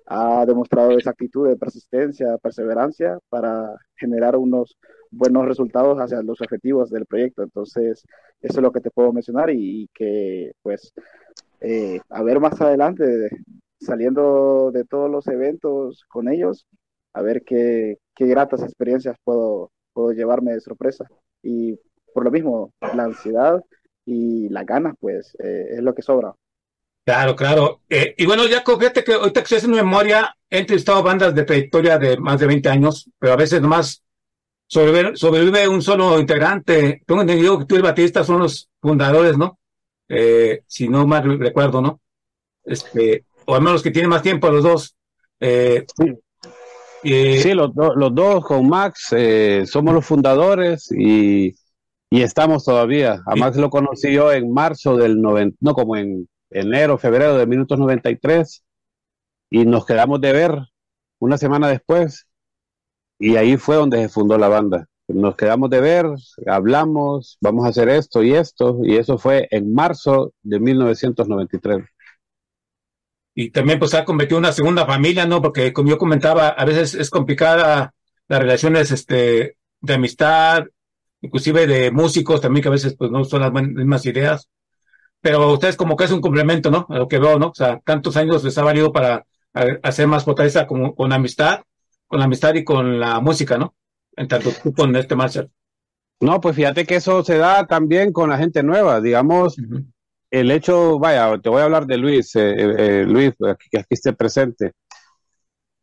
ha 0.09 0.45
demostrado 0.45 0.91
esa 0.97 1.11
actitud 1.11 1.47
de 1.47 1.55
persistencia, 1.55 2.37
perseverancia 2.39 3.19
para 3.29 3.75
generar 3.95 4.35
unos 4.35 4.75
buenos 5.11 5.45
resultados 5.45 5.99
hacia 5.99 6.23
los 6.23 6.41
objetivos 6.41 6.89
del 6.89 7.05
proyecto. 7.05 7.43
Entonces, 7.43 8.03
eso 8.41 8.59
es 8.59 8.61
lo 8.63 8.71
que 8.71 8.81
te 8.81 8.89
puedo 8.91 9.13
mencionar 9.13 9.51
y, 9.51 9.87
que, 9.93 10.53
pues, 10.63 10.91
eh, 11.61 11.99
a 12.09 12.23
ver 12.23 12.39
más 12.39 12.59
adelante, 12.59 13.29
saliendo 13.79 14.71
de 14.71 14.83
todos 14.85 15.11
los 15.11 15.27
eventos 15.27 16.03
con 16.09 16.27
ellos, 16.27 16.65
a 17.13 17.21
ver 17.21 17.43
qué, 17.43 17.99
qué 18.15 18.25
gratas 18.27 18.63
experiencias 18.63 19.15
puedo, 19.23 19.71
puedo 19.93 20.11
llevarme 20.13 20.53
de 20.53 20.61
sorpresa. 20.61 21.05
Y 21.43 21.79
por 22.13 22.23
lo 22.23 22.31
mismo, 22.31 22.73
la 22.95 23.03
ansiedad 23.03 23.63
y 24.05 24.49
las 24.49 24.65
ganas, 24.65 24.95
pues, 24.99 25.35
eh, 25.39 25.67
es 25.71 25.83
lo 25.83 25.93
que 25.93 26.01
sobra. 26.01 26.33
Claro, 27.09 27.35
claro. 27.35 27.81
Eh, 27.89 28.13
y 28.19 28.27
bueno, 28.27 28.45
ya 28.45 28.63
fíjate 28.63 29.03
que 29.03 29.13
ahorita 29.13 29.41
que 29.43 29.55
estoy 29.55 29.71
en 29.71 29.77
memoria, 29.77 30.37
he 30.47 30.59
entrevistado 30.59 31.01
bandas 31.01 31.33
de 31.33 31.43
trayectoria 31.43 31.97
de 31.97 32.17
más 32.17 32.39
de 32.39 32.45
20 32.45 32.69
años, 32.69 33.09
pero 33.17 33.33
a 33.33 33.35
veces 33.35 33.59
nomás 33.63 34.03
sobrevive, 34.67 35.15
sobrevive 35.15 35.67
un 35.67 35.81
solo 35.81 36.19
integrante. 36.19 37.01
Tengo 37.07 37.21
entendido 37.21 37.57
que 37.57 37.65
tú 37.65 37.73
y 37.73 37.77
el 37.77 37.83
Batista 37.83 38.23
son 38.23 38.41
los 38.41 38.69
fundadores, 38.79 39.39
¿no? 39.39 39.57
Eh, 40.07 40.61
si 40.67 40.87
no 40.87 41.07
mal 41.07 41.39
recuerdo, 41.39 41.81
¿no? 41.81 41.99
Este, 42.63 43.25
o 43.45 43.55
al 43.55 43.63
menos 43.63 43.81
que 43.81 43.89
tienen 43.89 44.11
más 44.11 44.21
tiempo 44.21 44.51
los 44.51 44.63
dos. 44.63 44.95
Eh, 45.39 45.87
sí, 47.01 47.53
los, 47.55 47.71
los, 47.73 48.13
dos 48.13 48.45
con 48.45 48.69
Max 48.69 49.15
somos 49.65 49.95
los 49.95 50.05
fundadores 50.05 50.91
y, 50.91 51.55
y 52.11 52.21
estamos 52.21 52.65
todavía. 52.65 53.23
A 53.25 53.35
Max 53.35 53.57
lo 53.57 53.71
conocí 53.71 54.13
yo 54.13 54.31
en 54.31 54.53
marzo 54.53 54.95
del 54.95 55.19
90, 55.19 55.57
no 55.61 55.73
como 55.73 55.97
en 55.97 56.29
enero, 56.49 56.97
febrero 56.97 57.37
de 57.37 57.45
minutos 57.45 57.77
93 57.79 58.63
y 59.49 59.65
nos 59.65 59.85
quedamos 59.85 60.21
de 60.21 60.33
ver 60.33 60.59
una 61.19 61.37
semana 61.37 61.67
después 61.67 62.27
y 63.19 63.35
ahí 63.35 63.57
fue 63.57 63.75
donde 63.75 64.01
se 64.01 64.09
fundó 64.09 64.37
la 64.37 64.47
banda. 64.47 64.87
Nos 65.07 65.35
quedamos 65.35 65.69
de 65.71 65.81
ver, 65.81 66.05
hablamos, 66.45 67.37
vamos 67.41 67.65
a 67.65 67.69
hacer 67.69 67.89
esto 67.89 68.23
y 68.23 68.33
esto 68.33 68.79
y 68.83 68.95
eso 68.95 69.17
fue 69.17 69.47
en 69.51 69.73
marzo 69.73 70.33
de 70.43 70.59
1993. 70.59 71.85
Y 73.35 73.51
también 73.51 73.79
pues 73.79 73.93
ha 73.93 74.05
convertido 74.05 74.37
en 74.37 74.45
una 74.45 74.53
segunda 74.53 74.85
familia, 74.85 75.25
¿no? 75.25 75.41
Porque 75.41 75.73
como 75.73 75.89
yo 75.89 75.97
comentaba, 75.97 76.49
a 76.49 76.65
veces 76.65 76.93
es 76.93 77.09
complicada 77.09 77.93
las 78.27 78.39
relaciones 78.39 78.91
este, 78.91 79.57
de 79.81 79.93
amistad, 79.93 80.65
inclusive 81.21 81.65
de 81.65 81.91
músicos 81.91 82.41
también 82.41 82.61
que 82.61 82.69
a 82.69 82.73
veces 82.73 82.95
pues 82.95 83.11
no 83.11 83.23
son 83.25 83.41
las 83.41 83.51
mismas 83.51 84.05
ideas 84.05 84.47
pero 85.21 85.51
ustedes 85.53 85.75
como 85.75 85.95
que 85.95 86.05
es 86.05 86.11
un 86.11 86.21
complemento, 86.21 86.71
¿no? 86.71 86.85
A 86.89 86.97
lo 86.97 87.07
que 87.07 87.19
veo, 87.19 87.39
¿no? 87.39 87.47
O 87.47 87.55
sea, 87.55 87.79
tantos 87.83 88.17
años 88.17 88.43
les 88.43 88.57
ha 88.57 88.63
valido 88.63 88.91
para 88.91 89.25
hacer 89.83 90.07
más 90.07 90.23
fortaleza 90.23 90.67
como 90.67 90.95
con 90.95 91.11
amistad, 91.11 91.61
con 92.07 92.19
la 92.19 92.25
amistad 92.25 92.53
y 92.55 92.63
con 92.63 92.99
la 92.99 93.19
música, 93.19 93.57
¿no? 93.57 93.75
En 94.15 94.27
tanto 94.27 94.51
tú 94.63 94.73
con 94.73 94.95
este 94.95 95.15
Marshall. 95.15 95.51
No, 96.21 96.41
pues 96.41 96.55
fíjate 96.55 96.85
que 96.85 96.95
eso 96.95 97.23
se 97.23 97.37
da 97.37 97.65
también 97.65 98.11
con 98.11 98.29
la 98.29 98.37
gente 98.37 98.61
nueva, 98.61 98.99
digamos, 98.99 99.57
el 100.31 100.51
hecho, 100.51 100.99
vaya, 100.99 101.37
te 101.39 101.49
voy 101.49 101.61
a 101.61 101.65
hablar 101.65 101.85
de 101.85 101.97
Luis, 101.97 102.35
eh, 102.35 102.51
eh, 102.51 102.75
eh 102.77 103.05
Luis, 103.05 103.33
que 103.71 103.79
aquí 103.79 103.87
esté 103.89 104.13
presente. 104.13 104.73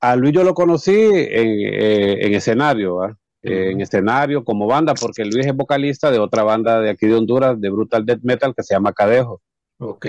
A 0.01 0.15
Luis 0.15 0.35
yo 0.35 0.45
lo 0.45 0.55
conocí 0.55 0.93
en, 0.95 1.49
eh, 1.49 2.27
en 2.27 2.35
escenario, 2.35 3.17
¿ah? 3.47 3.71
en 3.71 3.81
escenario 3.81 4.45
como 4.45 4.67
banda, 4.67 4.95
porque 4.95 5.25
Luis 5.25 5.47
es 5.47 5.55
vocalista 5.55 6.11
de 6.11 6.19
otra 6.19 6.43
banda 6.43 6.81
de 6.81 6.91
aquí 6.91 7.07
de 7.07 7.15
Honduras, 7.15 7.61
de 7.61 7.71
Brutal 7.71 8.05
Death 8.05 8.23
Metal, 8.23 8.55
que 8.55 8.63
se 8.63 8.75
llama 8.75 8.93
Cadejo. 8.93 9.41
Ok. 9.79 10.07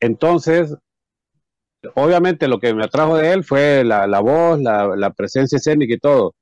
Entonces, 0.00 0.76
obviamente 1.94 2.48
lo 2.48 2.58
que 2.58 2.74
me 2.74 2.84
atrajo 2.84 3.16
de 3.16 3.32
él 3.32 3.44
fue 3.44 3.84
la, 3.84 4.06
la 4.06 4.20
voz, 4.20 4.60
la, 4.60 4.96
la, 4.96 5.10
presencia 5.10 5.56
escénica 5.56 5.94
y 5.94 5.98
todo. 5.98 6.34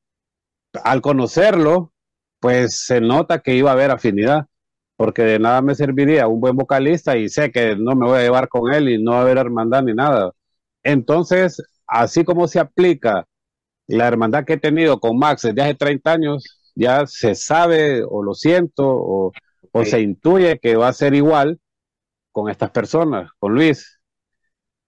Al 0.84 1.00
conocerlo, 1.00 1.92
pues 2.40 2.80
se 2.80 3.00
nota 3.00 3.40
que 3.40 3.54
iba 3.54 3.70
a 3.70 3.74
haber 3.74 3.90
afinidad, 3.90 4.46
porque 4.96 5.22
de 5.22 5.38
nada 5.38 5.62
me 5.62 5.74
serviría 5.74 6.28
un 6.28 6.40
buen 6.40 6.56
vocalista 6.56 7.16
y 7.16 7.28
sé 7.28 7.50
que 7.50 7.76
no 7.76 7.94
me 7.94 8.06
voy 8.06 8.18
a 8.18 8.22
llevar 8.22 8.48
con 8.48 8.72
él 8.72 8.88
y 8.88 9.02
no 9.02 9.12
va 9.12 9.18
a 9.18 9.22
haber 9.22 9.38
hermandad 9.38 9.82
ni 9.82 9.94
nada. 9.94 10.32
Entonces, 10.82 11.62
así 11.86 12.24
como 12.24 12.48
se 12.48 12.60
aplica 12.60 13.26
la 13.88 14.06
hermandad 14.06 14.44
que 14.44 14.54
he 14.54 14.58
tenido 14.58 15.00
con 15.00 15.18
Max 15.18 15.42
desde 15.42 15.62
hace 15.62 15.74
30 15.74 16.12
años, 16.12 16.60
ya 16.74 17.06
se 17.06 17.34
sabe 17.34 18.04
o 18.08 18.22
lo 18.22 18.34
siento 18.34 18.84
o, 18.86 19.32
o 19.72 19.84
se 19.84 20.00
intuye 20.00 20.58
que 20.60 20.76
va 20.76 20.88
a 20.88 20.92
ser 20.92 21.14
igual 21.14 21.58
con 22.30 22.50
estas 22.50 22.70
personas, 22.70 23.30
con 23.38 23.54
Luis. 23.54 23.98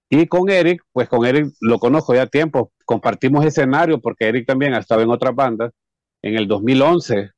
Y 0.08 0.26
con 0.26 0.50
Eric, 0.50 0.82
pues 0.92 1.08
con 1.08 1.24
Eric 1.24 1.52
lo 1.60 1.78
conozco 1.78 2.14
ya 2.14 2.26
tiempo, 2.26 2.72
compartimos 2.84 3.44
escenario 3.44 4.00
porque 4.00 4.28
Eric 4.28 4.46
también 4.46 4.74
ha 4.74 4.78
estado 4.78 5.02
en 5.02 5.10
otras 5.10 5.34
bandas. 5.34 5.72
En 6.22 6.36
el 6.36 6.46
2011 6.46 7.30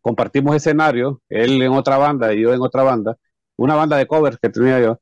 compartimos 0.00 0.56
escenario, 0.56 1.22
él 1.28 1.62
en 1.62 1.72
otra 1.72 1.96
banda 1.98 2.34
y 2.34 2.42
yo 2.42 2.52
en 2.52 2.60
otra 2.62 2.82
banda, 2.82 3.16
una 3.56 3.74
banda 3.74 3.96
de 3.96 4.06
covers 4.06 4.38
que 4.38 4.50
tenía 4.50 4.80
yo. 4.80 4.98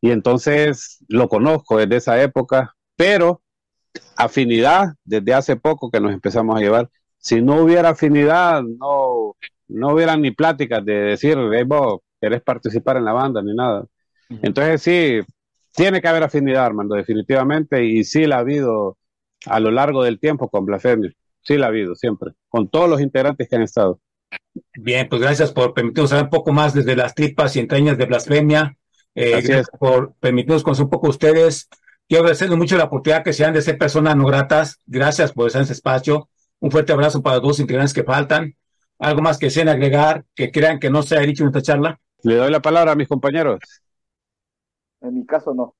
Y 0.00 0.10
entonces 0.10 1.02
lo 1.08 1.28
conozco 1.28 1.78
desde 1.78 1.96
esa 1.96 2.22
época, 2.22 2.74
pero 2.96 3.43
afinidad 4.16 4.94
desde 5.04 5.34
hace 5.34 5.56
poco 5.56 5.90
que 5.90 6.00
nos 6.00 6.12
empezamos 6.12 6.56
a 6.56 6.60
llevar. 6.60 6.90
Si 7.18 7.40
no 7.40 7.62
hubiera 7.62 7.90
afinidad, 7.90 8.62
no, 8.62 9.36
no 9.68 9.88
hubieran 9.94 10.22
ni 10.22 10.30
pláticas 10.30 10.84
de 10.84 10.94
decir, 10.94 11.38
hey, 11.52 11.64
vos 11.66 12.00
querés 12.20 12.42
participar 12.42 12.96
en 12.96 13.04
la 13.04 13.12
banda 13.12 13.42
ni 13.42 13.54
nada. 13.54 13.84
Entonces 14.42 14.82
sí, 14.82 15.20
tiene 15.74 16.00
que 16.00 16.08
haber 16.08 16.22
afinidad, 16.22 16.64
Armando, 16.64 16.94
definitivamente, 16.94 17.84
y 17.84 18.04
sí 18.04 18.26
la 18.26 18.36
ha 18.36 18.40
habido 18.40 18.96
a 19.46 19.60
lo 19.60 19.70
largo 19.70 20.02
del 20.02 20.18
tiempo 20.18 20.48
con 20.48 20.64
Blasfemia. 20.64 21.12
Sí 21.42 21.56
la 21.56 21.66
ha 21.66 21.68
habido, 21.68 21.94
siempre, 21.94 22.32
con 22.48 22.68
todos 22.68 22.88
los 22.88 23.00
integrantes 23.00 23.48
que 23.48 23.56
han 23.56 23.62
estado. 23.62 24.00
Bien, 24.74 25.08
pues 25.08 25.20
gracias 25.20 25.52
por 25.52 25.74
permitirnos 25.74 26.10
saber 26.10 26.24
un 26.24 26.30
poco 26.30 26.52
más 26.52 26.74
desde 26.74 26.96
las 26.96 27.14
tripas 27.14 27.54
y 27.56 27.60
entrañas 27.60 27.98
de 27.98 28.06
Blasfemia. 28.06 28.76
Eh, 29.14 29.30
gracias 29.30 29.68
por 29.78 30.14
permitirnos 30.14 30.62
conocer 30.62 30.84
un 30.84 30.90
poco 30.90 31.08
ustedes. 31.08 31.68
Quiero 32.06 32.24
agradecerles 32.24 32.58
mucho 32.58 32.76
la 32.76 32.84
oportunidad 32.84 33.24
que 33.24 33.32
sean 33.32 33.54
de 33.54 33.62
ser 33.62 33.78
personas 33.78 34.14
no 34.16 34.26
gratas. 34.26 34.78
Gracias 34.86 35.32
por 35.32 35.46
estar 35.46 35.60
en 35.60 35.64
este 35.64 35.72
espacio. 35.72 36.28
Un 36.60 36.70
fuerte 36.70 36.92
abrazo 36.92 37.22
para 37.22 37.36
los 37.36 37.44
dos 37.44 37.60
integrantes 37.60 37.94
que 37.94 38.04
faltan. 38.04 38.54
Algo 38.98 39.22
más 39.22 39.38
que 39.38 39.46
deseen 39.46 39.68
agregar, 39.68 40.24
que 40.34 40.50
crean 40.50 40.78
que 40.78 40.90
no 40.90 41.02
se 41.02 41.16
ha 41.16 41.20
dicho 41.20 41.42
en 41.42 41.48
esta 41.48 41.62
charla. 41.62 42.00
Le 42.22 42.36
doy 42.36 42.50
la 42.50 42.60
palabra 42.60 42.92
a 42.92 42.94
mis 42.94 43.08
compañeros. 43.08 43.58
En 45.00 45.14
mi 45.14 45.26
caso, 45.26 45.54
no. 45.54 45.74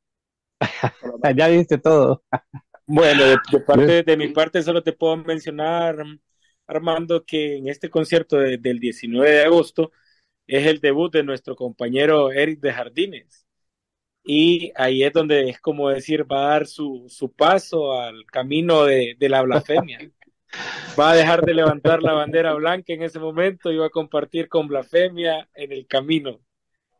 ya 1.37 1.49
dijiste 1.49 1.79
todo. 1.79 2.23
bueno, 2.87 3.25
de, 3.25 3.39
parte, 3.67 4.03
de 4.03 4.17
mi 4.17 4.29
parte 4.29 4.63
solo 4.63 4.83
te 4.83 4.93
puedo 4.93 5.17
mencionar, 5.19 5.97
Armando, 6.67 7.25
que 7.25 7.59
en 7.59 7.69
este 7.69 7.91
concierto 7.91 8.37
del 8.37 8.81
19 8.81 9.31
de 9.31 9.45
agosto 9.45 9.93
es 10.47 10.67
el 10.67 10.81
debut 10.81 11.13
de 11.13 11.23
nuestro 11.23 11.55
compañero 11.55 12.33
Eric 12.33 12.61
de 12.61 12.73
Jardines. 12.73 13.44
Y 14.25 14.73
ahí 14.75 15.05
es 15.05 15.13
donde 15.13 15.51
es 15.51 15.61
como 15.61 15.91
decir, 15.91 16.25
va 16.31 16.47
a 16.47 16.49
dar 16.49 16.67
su, 16.67 17.05
su 17.09 17.31
paso 17.31 18.01
al 18.01 18.25
camino 18.27 18.85
de, 18.85 19.17
de 19.19 19.29
la 19.29 19.43
blasfemia. 19.43 19.99
va 20.99 21.11
a 21.11 21.15
dejar 21.15 21.43
de 21.43 21.55
levantar 21.55 22.03
la 22.03 22.15
bandera 22.15 22.55
blanca 22.55 22.93
en 22.93 23.03
ese 23.03 23.19
momento 23.19 23.71
y 23.71 23.77
va 23.77 23.87
a 23.87 23.91
compartir 23.91 24.49
con 24.49 24.67
blasfemia 24.67 25.49
en 25.55 25.73
el 25.73 25.87
camino. 25.87 26.41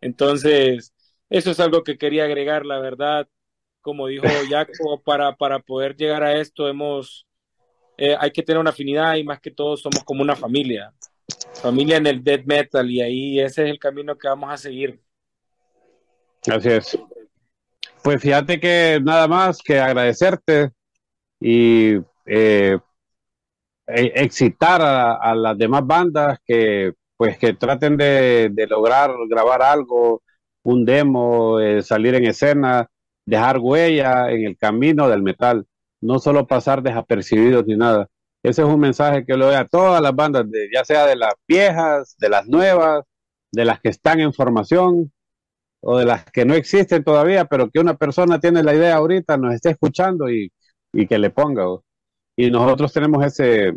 Entonces, 0.01 0.93
eso 1.31 1.51
es 1.51 1.61
algo 1.61 1.83
que 1.83 1.97
quería 1.97 2.25
agregar, 2.25 2.67
la 2.67 2.79
verdad. 2.79 3.27
Como 3.81 4.07
dijo 4.07 4.25
Jaco, 4.51 5.03
para, 5.03 5.35
para 5.37 5.61
poder 5.61 5.97
llegar 5.97 6.23
a 6.23 6.39
esto 6.39 6.69
hemos, 6.69 7.27
eh, 7.97 8.17
hay 8.19 8.31
que 8.31 8.43
tener 8.43 8.61
una 8.61 8.71
afinidad 8.71 9.17
y 9.17 9.25
más 9.25 9.41
que 9.41 9.51
todo 9.51 9.77
somos 9.77 10.05
como 10.05 10.23
una 10.23 10.37
familia. 10.37 10.93
Familia 11.55 11.97
en 11.97 12.07
el 12.07 12.23
death 12.23 12.45
metal 12.45 12.91
y 12.91 13.01
ahí 13.01 13.41
ese 13.41 13.65
es 13.65 13.71
el 13.71 13.79
camino 13.79 14.17
que 14.19 14.29
vamos 14.29 14.53
a 14.53 14.59
seguir. 14.59 15.01
Así 16.47 16.69
es. 16.69 16.99
Pues 18.03 18.21
fíjate 18.21 18.61
que 18.61 19.01
nada 19.03 19.27
más 19.29 19.63
que 19.63 19.81
agradecerte 19.81 20.73
y 21.41 21.95
eh, 22.27 22.79
e, 23.87 24.13
excitar 24.17 24.83
a, 24.83 25.35
las 25.35 25.57
demás 25.57 25.87
bandas 25.87 26.39
que 26.45 26.93
pues 27.17 27.39
que 27.39 27.55
traten 27.55 27.97
de, 27.97 28.53
lograr 28.69 29.13
grabar 29.29 29.63
algo, 29.63 30.23
un 30.65 30.85
demo, 30.85 31.61
eh, 31.61 31.83
salir 31.83 32.15
en 32.15 32.27
escena, 32.27 32.89
dejar 33.25 33.59
huella 33.59 34.31
en 34.31 34.45
el 34.47 34.59
camino 34.59 35.09
del 35.09 35.23
metal, 35.23 35.67
no 36.01 36.19
solo 36.19 36.47
pasar 36.47 36.83
desapercibidos 36.83 37.67
ni 37.67 37.77
nada. 37.77 38.09
Ese 38.43 38.63
es 38.63 38.69
un 38.69 38.81
mensaje 38.81 39.25
que 39.25 39.37
le 39.37 39.47
doy 39.47 39.55
a 39.55 39.67
todas 39.67 40.03
las 40.03 40.15
bandas, 40.15 40.51
de, 40.51 40.69
ya 40.75 40.85
sea 40.85 41.07
de 41.07 41.17
las 41.17 41.35
viejas, 41.49 42.17
de 42.19 42.29
las 42.29 42.47
nuevas, 42.47 43.05
de 43.53 43.65
las 43.65 43.81
que 43.81 43.89
están 43.91 44.21
en 44.21 44.35
formación 44.35 45.13
o 45.85 45.99
de 45.99 46.05
las 46.05 46.25
que 46.25 46.45
no 46.45 46.55
existen 46.55 47.05
todavía, 47.05 47.45
pero 47.45 47.71
que 47.71 47.81
una 47.81 47.95
persona 47.95 48.41
tiene 48.41 48.63
la 48.63 48.75
idea 48.75 48.97
ahorita, 48.97 49.37
nos 49.37 49.55
esté 49.55 49.71
escuchando 49.71 50.31
y, 50.31 50.51
y 50.93 51.07
que 51.07 51.19
le 51.19 51.31
ponga. 51.31 51.65
Y 52.37 52.51
nosotros 52.51 52.93
tenemos 52.93 53.25
ese, 53.25 53.75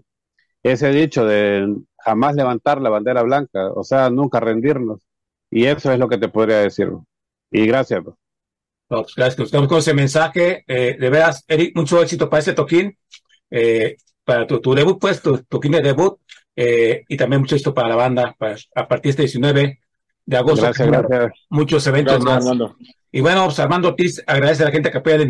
ese 0.63 0.89
dicho 0.91 1.25
de 1.25 1.75
jamás 1.97 2.35
levantar 2.35 2.81
la 2.81 2.89
bandera 2.89 3.23
blanca, 3.23 3.71
o 3.73 3.83
sea, 3.83 4.09
nunca 4.09 4.39
rendirnos. 4.39 5.01
Y 5.49 5.65
eso 5.65 5.91
es 5.91 5.99
lo 5.99 6.09
que 6.09 6.17
te 6.17 6.29
podría 6.29 6.59
decir. 6.59 6.89
Y 7.51 7.65
gracias. 7.67 8.03
Pues, 8.87 9.13
gracias, 9.15 9.51
con 9.51 9.77
ese 9.77 9.93
mensaje. 9.93 10.63
Eh, 10.67 10.97
de 10.99 11.09
veras, 11.09 11.43
Eric, 11.47 11.75
mucho 11.75 12.01
éxito 12.01 12.29
para 12.29 12.39
ese 12.39 12.53
toquín, 12.53 12.97
eh, 13.49 13.97
para 14.23 14.47
tu, 14.47 14.73
debut, 14.73 14.97
pues, 14.99 15.21
tu 15.21 15.37
toquín 15.43 15.73
de 15.73 15.81
debut, 15.81 16.19
eh, 16.55 17.03
y 17.07 17.17
también 17.17 17.41
mucho 17.41 17.55
éxito 17.55 17.73
para 17.73 17.89
la 17.89 17.95
banda 17.95 18.35
a 18.75 18.87
partir 18.87 19.15
de 19.15 19.23
este 19.23 19.39
19 19.39 19.79
de 20.27 20.37
agosto. 20.37 20.61
Gracias, 20.61 20.87
gracias. 20.87 21.31
Muchos 21.49 21.87
eventos 21.87 22.23
más. 22.23 22.45
Y 23.11 23.21
bueno, 23.21 23.45
pues 23.45 23.57
Armando 23.57 23.87
Ortiz 23.87 24.21
agradece 24.27 24.63
a 24.63 24.65
la 24.67 24.71
gente 24.71 24.91
que 24.91 24.97
apoya 24.99 25.17
la 25.17 25.23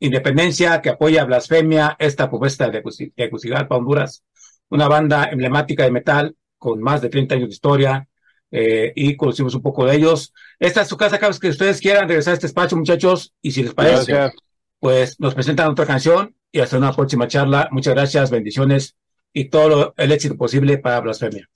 independencia, 0.00 0.82
que 0.82 0.90
apoya 0.90 1.24
Blasfemia, 1.24 1.96
esta 1.98 2.28
propuesta 2.28 2.68
de 2.68 2.82
Tegucigalpa, 3.14 3.76
Honduras, 3.76 4.24
una 4.68 4.88
banda 4.88 5.30
emblemática 5.30 5.84
de 5.84 5.92
metal 5.92 6.36
con 6.58 6.82
más 6.82 7.00
de 7.00 7.08
30 7.08 7.36
años 7.36 7.48
de 7.48 7.54
historia, 7.54 8.08
eh, 8.50 8.92
y 8.94 9.16
conocimos 9.16 9.54
un 9.54 9.62
poco 9.62 9.86
de 9.86 9.96
ellos. 9.96 10.32
Esta 10.58 10.82
es 10.82 10.88
su 10.88 10.96
casa, 10.96 11.18
cada 11.18 11.28
vez 11.28 11.38
que 11.38 11.48
ustedes 11.48 11.80
quieran 11.80 12.08
regresar 12.08 12.32
a 12.32 12.34
este 12.34 12.46
espacio, 12.46 12.76
muchachos, 12.76 13.32
y 13.40 13.52
si 13.52 13.62
les 13.62 13.74
parece, 13.74 14.32
pues 14.80 15.18
nos 15.20 15.34
presentan 15.34 15.70
otra 15.70 15.86
canción 15.86 16.34
y 16.50 16.60
hasta 16.60 16.78
una 16.78 16.92
próxima 16.92 17.28
charla. 17.28 17.68
Muchas 17.70 17.94
gracias, 17.94 18.30
bendiciones 18.30 18.96
y 19.32 19.46
todo 19.46 19.94
el 19.96 20.12
éxito 20.12 20.36
posible 20.36 20.78
para 20.78 21.00
Blasfemia. 21.00 21.48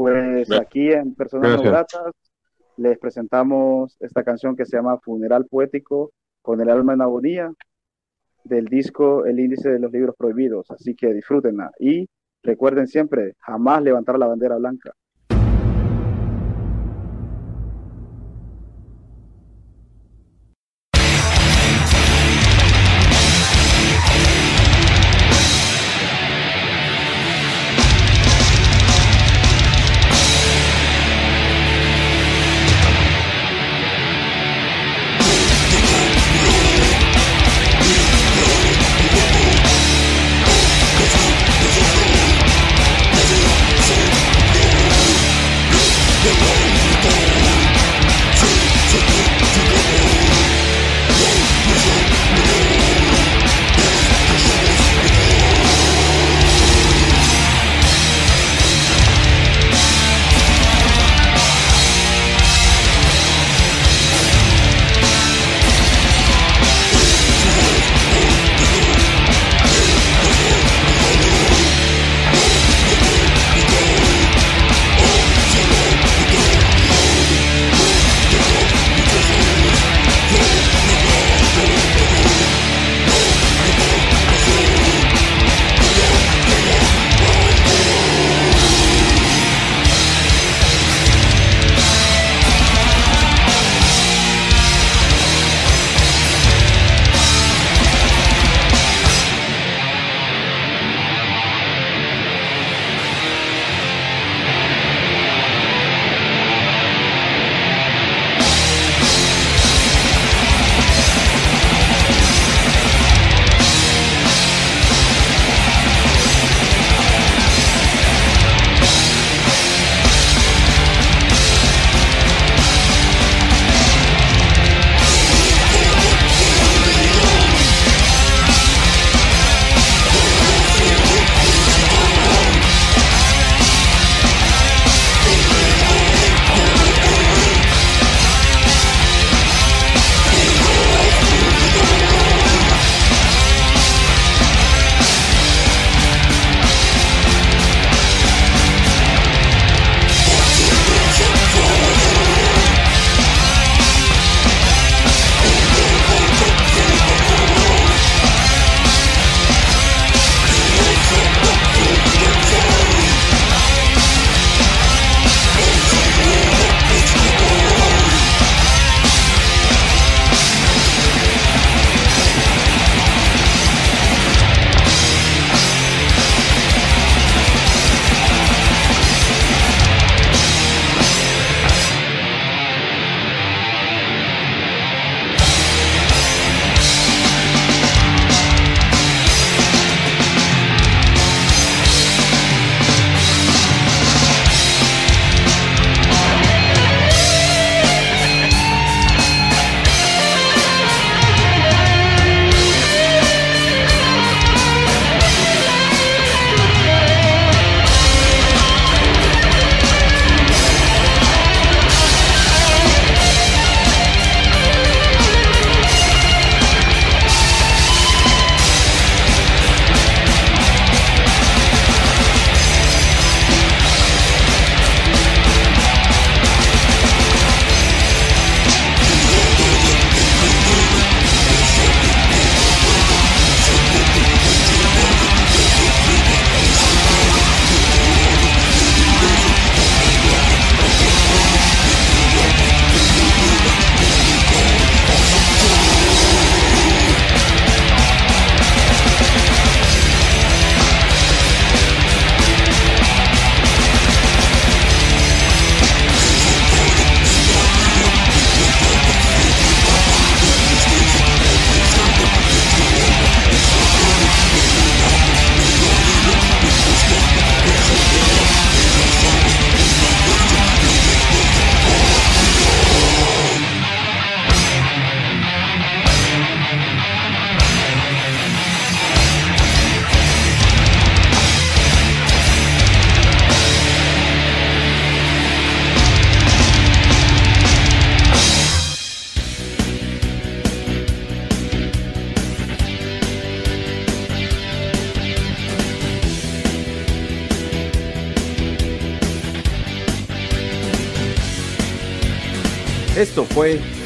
Pues 0.00 0.50
aquí 0.52 0.90
en 0.92 1.14
Personas 1.14 1.58
No 1.58 1.62
Gratas 1.62 2.14
les 2.78 2.98
presentamos 2.98 3.98
esta 4.00 4.24
canción 4.24 4.56
que 4.56 4.64
se 4.64 4.78
llama 4.78 4.98
Funeral 4.98 5.44
Poético 5.44 6.12
con 6.40 6.58
el 6.62 6.70
alma 6.70 6.94
en 6.94 7.02
agonía 7.02 7.52
del 8.42 8.64
disco 8.64 9.26
El 9.26 9.38
índice 9.38 9.68
de 9.68 9.78
los 9.78 9.92
libros 9.92 10.16
prohibidos. 10.16 10.70
Así 10.70 10.94
que 10.94 11.12
disfrútenla 11.12 11.70
y 11.78 12.08
recuerden 12.42 12.86
siempre 12.86 13.34
jamás 13.40 13.82
levantar 13.82 14.18
la 14.18 14.26
bandera 14.26 14.56
blanca. 14.56 14.94